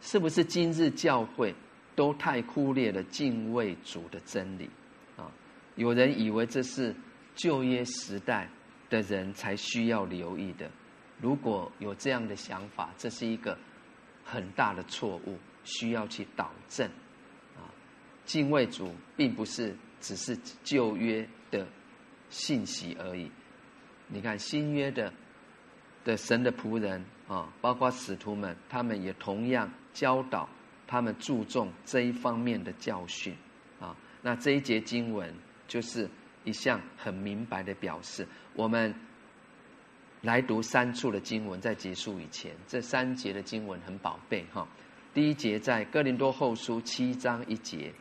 [0.00, 1.54] 是不是今日教会
[1.94, 4.70] 都太忽略了敬畏主的真理
[5.18, 5.30] 啊？
[5.76, 6.96] 有人以为这是
[7.34, 8.48] 旧约时代
[8.88, 10.70] 的人才需要留意的。
[11.20, 13.58] 如果有这样的想法，这是一个
[14.24, 16.86] 很大的错误，需要去导正
[17.56, 17.66] 啊。
[18.24, 21.66] 敬畏主并不是只是旧约的。
[22.30, 23.32] 信息而已。
[24.06, 25.10] 你看新约的
[26.04, 30.46] 的神的仆人啊，包括使徒们，他们也同样教导
[30.86, 33.34] 他们注重这一方面的教训
[33.80, 33.96] 啊。
[34.20, 35.34] 那这一节经文
[35.66, 36.06] 就是
[36.44, 38.28] 一项很明白的表示。
[38.52, 38.94] 我们
[40.22, 44.66] 来读三处的经文，在结束以前，这三节的经文很宝贝哈。
[45.14, 47.92] 第一节在哥林多后书七章一节，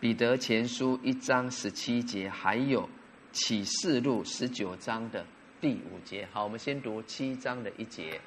[0.00, 2.88] 彼得前书一章十七节，还有。
[3.30, 5.24] 启示录十九章的
[5.60, 8.18] 第五节，好，我们先读七章的一节。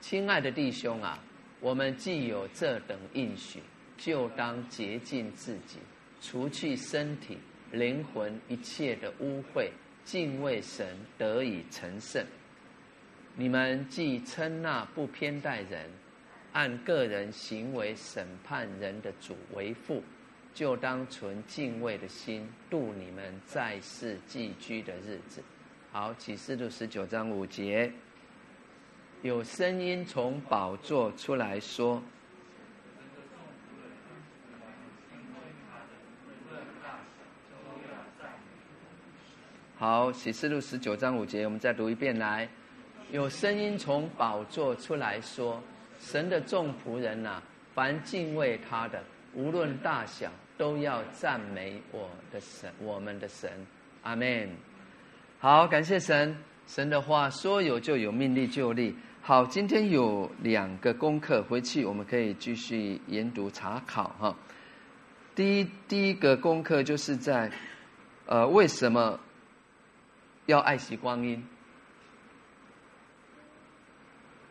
[0.00, 1.16] 亲爱的弟兄啊，
[1.60, 3.62] 我们既有这等应许，
[3.96, 5.78] 就当洁净自己，
[6.20, 7.38] 除去身体、
[7.70, 9.70] 灵魂一切的污秽，
[10.08, 12.24] 敬畏神，得以成圣。
[13.36, 15.90] 你们既称那不偏待人、
[16.54, 20.02] 按个人行为审判人的主为父。
[20.54, 25.42] 就当存敬畏的心度你们在世寄居的日子。
[25.92, 27.92] 好，启示录十九章五节，
[29.20, 32.02] 有声音从宝座出来说
[39.78, 42.48] ：“好，启示录十九章五节，我们再读一遍来。
[43.12, 45.62] 有声音从宝座出来说：
[46.00, 47.40] 神的众仆人呐、
[47.74, 49.00] 凡敬畏他的，
[49.34, 50.28] 无论大小。”
[50.58, 53.48] 都要赞美我的神，我们的神，
[54.02, 54.50] 阿门。
[55.38, 56.36] 好，感谢神，
[56.66, 58.92] 神的话说有就有，命立就立。
[59.22, 64.36] 好，今天有两个功课，回去我们可以继续研读查考哈。
[65.36, 67.48] 第一，第一个功课就是在，
[68.26, 69.20] 呃，为什么
[70.48, 71.44] 要爱惜光阴？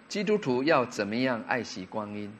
[0.07, 2.31] 基督徒要怎么样爱惜光阴？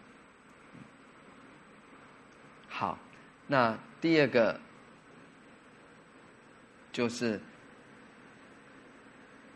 [2.70, 3.00] 好。
[3.48, 4.60] 那第二个
[6.92, 7.42] 就是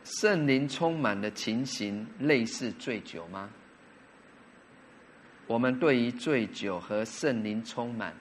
[0.04, 3.52] 圣灵充满的情形，类似醉酒吗？
[5.46, 8.16] 我们对于醉酒和圣灵充满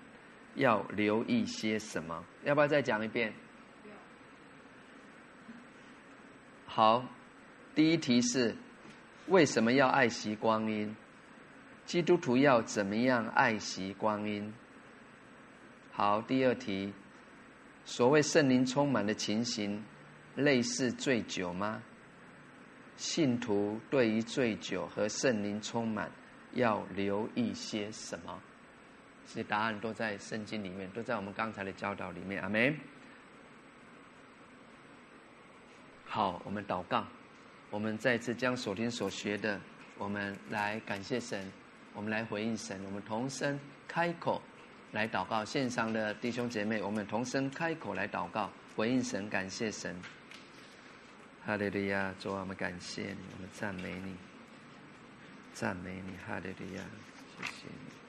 [0.56, 2.22] 要留意些什么？
[2.44, 3.32] 要不要再讲一遍？
[6.72, 7.04] 好，
[7.74, 8.54] 第一题是
[9.26, 10.94] 为什么要爱惜光阴？
[11.84, 14.54] 基督徒要怎么样爱惜光阴？
[15.90, 16.92] 好，第二题，
[17.84, 19.82] 所谓圣灵充满的情形，
[20.36, 21.82] 类似醉酒吗？
[22.96, 26.08] 信徒对于醉酒和圣灵充满，
[26.52, 28.40] 要留意些什么？
[29.26, 32.40] 其实答案都在圣经里面，都在我们刚才的教导里面。
[32.40, 32.78] 阿门。
[36.12, 37.06] 好，我们祷告，
[37.70, 39.60] 我们再次将所听所学的，
[39.96, 41.48] 我们来感谢神，
[41.94, 43.56] 我们来回应神，我们同声
[43.86, 44.42] 开口。
[44.90, 49.94] 来祷告，线上的弟兄姐妹，我们同声开口来祷告，回应神，感谢神。
[51.46, 54.16] 哈利路亚，主啊，我们感谢你，我们赞美你，
[55.54, 56.82] 赞美你，哈利路亚，
[57.38, 57.99] 谢谢你。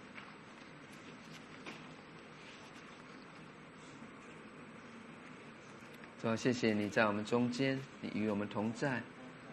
[6.21, 9.01] 主啊，谢谢你在我们中间，你与我们同在。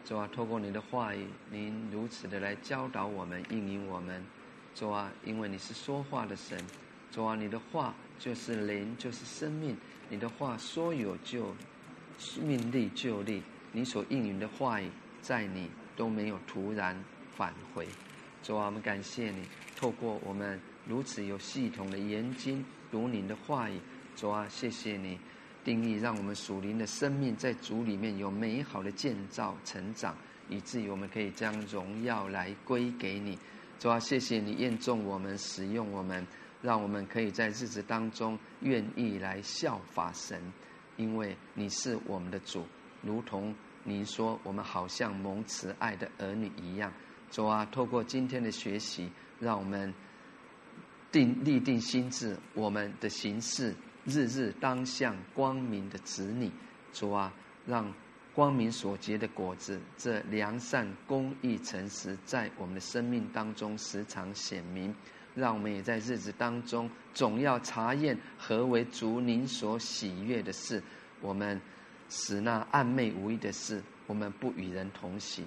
[0.05, 4.23] 主啊，透过你的话语，您如此的来教导我们，应允我们。
[4.75, 6.63] 主啊，因为你是说话的神。
[7.11, 9.75] 主啊，你的话就是灵，就是生命。
[10.11, 11.57] 你的话说有就
[12.43, 13.43] 命立就立，
[13.73, 14.91] 你所应允的话语，
[15.23, 17.03] 在你都没有突然
[17.35, 17.89] 返回。
[18.43, 19.43] 主啊，我们感谢你，
[19.75, 23.81] 透过我们如此有系统的研经读你的话语。
[24.15, 25.19] 主啊，谢谢你
[25.69, 30.17] 定义，让我们属灵的生命在主里面有美好的建造成长，
[30.49, 33.39] 以至于我们可以将荣耀来归给你。
[33.79, 36.27] 主啊，谢谢你验证我们，使用我们。
[36.63, 40.41] 让我们可以在日子当中愿意来效法神，
[40.97, 42.67] 因为你是我们的主，
[43.03, 43.55] 如同
[43.85, 46.91] 您说，我们好像蒙慈爱的儿女一样。
[47.31, 49.93] 主啊，透过今天的学习，让我们
[51.13, 53.75] 定立定心志，我们的行事
[54.09, 56.51] 日日当向光明的子女，
[56.93, 57.33] 主啊，
[57.67, 57.93] 让
[58.35, 64.95] 光明所结的果子，这良善、公义、诚实，在我们的生命当中时常显明。
[65.35, 70.83] 让我们也在日子当中，总要查验何为主您所喜悦的事。
[71.21, 71.61] 我们
[72.09, 75.45] 使那暗昧无益的事，我们不与人同行。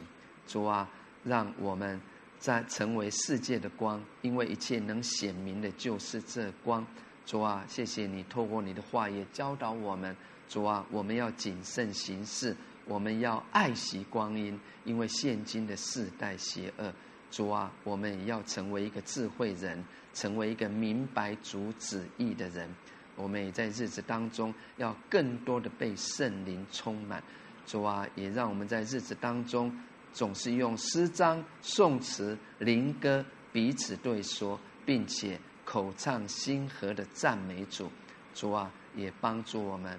[0.47, 0.89] 主啊，
[1.25, 1.99] 让我们
[2.39, 6.85] 在成为世界的光，因为一切能显明的，就是这光。
[7.25, 10.15] 主啊，谢谢你透过你的话也教导我们。
[10.49, 16.93] 主啊，我们要谨慎行事，我们要爱惜光阴，因为现今的世代邪恶。
[17.29, 19.81] 主啊，我们也要成为一个智慧人，
[20.13, 22.69] 成为一个明白主旨意的人。
[23.15, 27.23] 我们也在日子当中要更多的被圣灵充满。
[27.65, 29.71] 主啊，也让我们在日子当中
[30.11, 33.23] 总是用诗章、颂词、灵歌
[33.53, 35.39] 彼此对说，并且
[35.71, 37.89] 口唱心和的赞美主。
[38.33, 39.97] 主啊，也帮助我们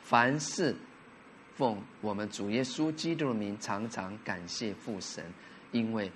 [0.00, 0.76] 凡事
[1.56, 5.24] 奉我们主耶稣基督的名，常常感谢父神，
[5.72, 6.12] 因为。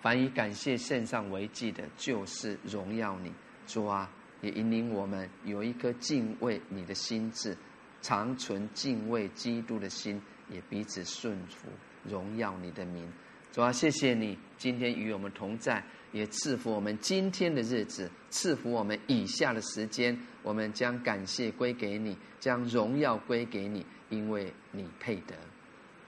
[0.00, 3.32] 凡以感谢献上为祭的，就是荣耀你，
[3.66, 4.08] 主啊，
[4.40, 7.56] 也引领我们有一颗敬畏你的心志，
[8.00, 11.66] 长存敬畏基督的心，也彼此顺服，
[12.04, 13.10] 荣耀你的名。
[13.56, 25.34] 主啊，谢谢你今天与我们同在，也赐福我们今天的日子，赐福我们以下的时间，我们将感谢归给你，将荣耀归给你，因为你配得。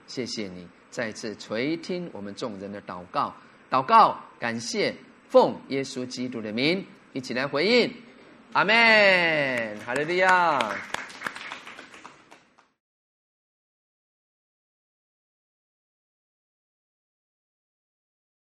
[0.05, 3.35] 谢谢你再次垂听我们众人的祷告。
[3.67, 4.93] 祷告，感谢，
[5.27, 7.91] 奉耶稣基督的名，一起来回应，
[8.53, 10.59] 阿门，哈利路亚。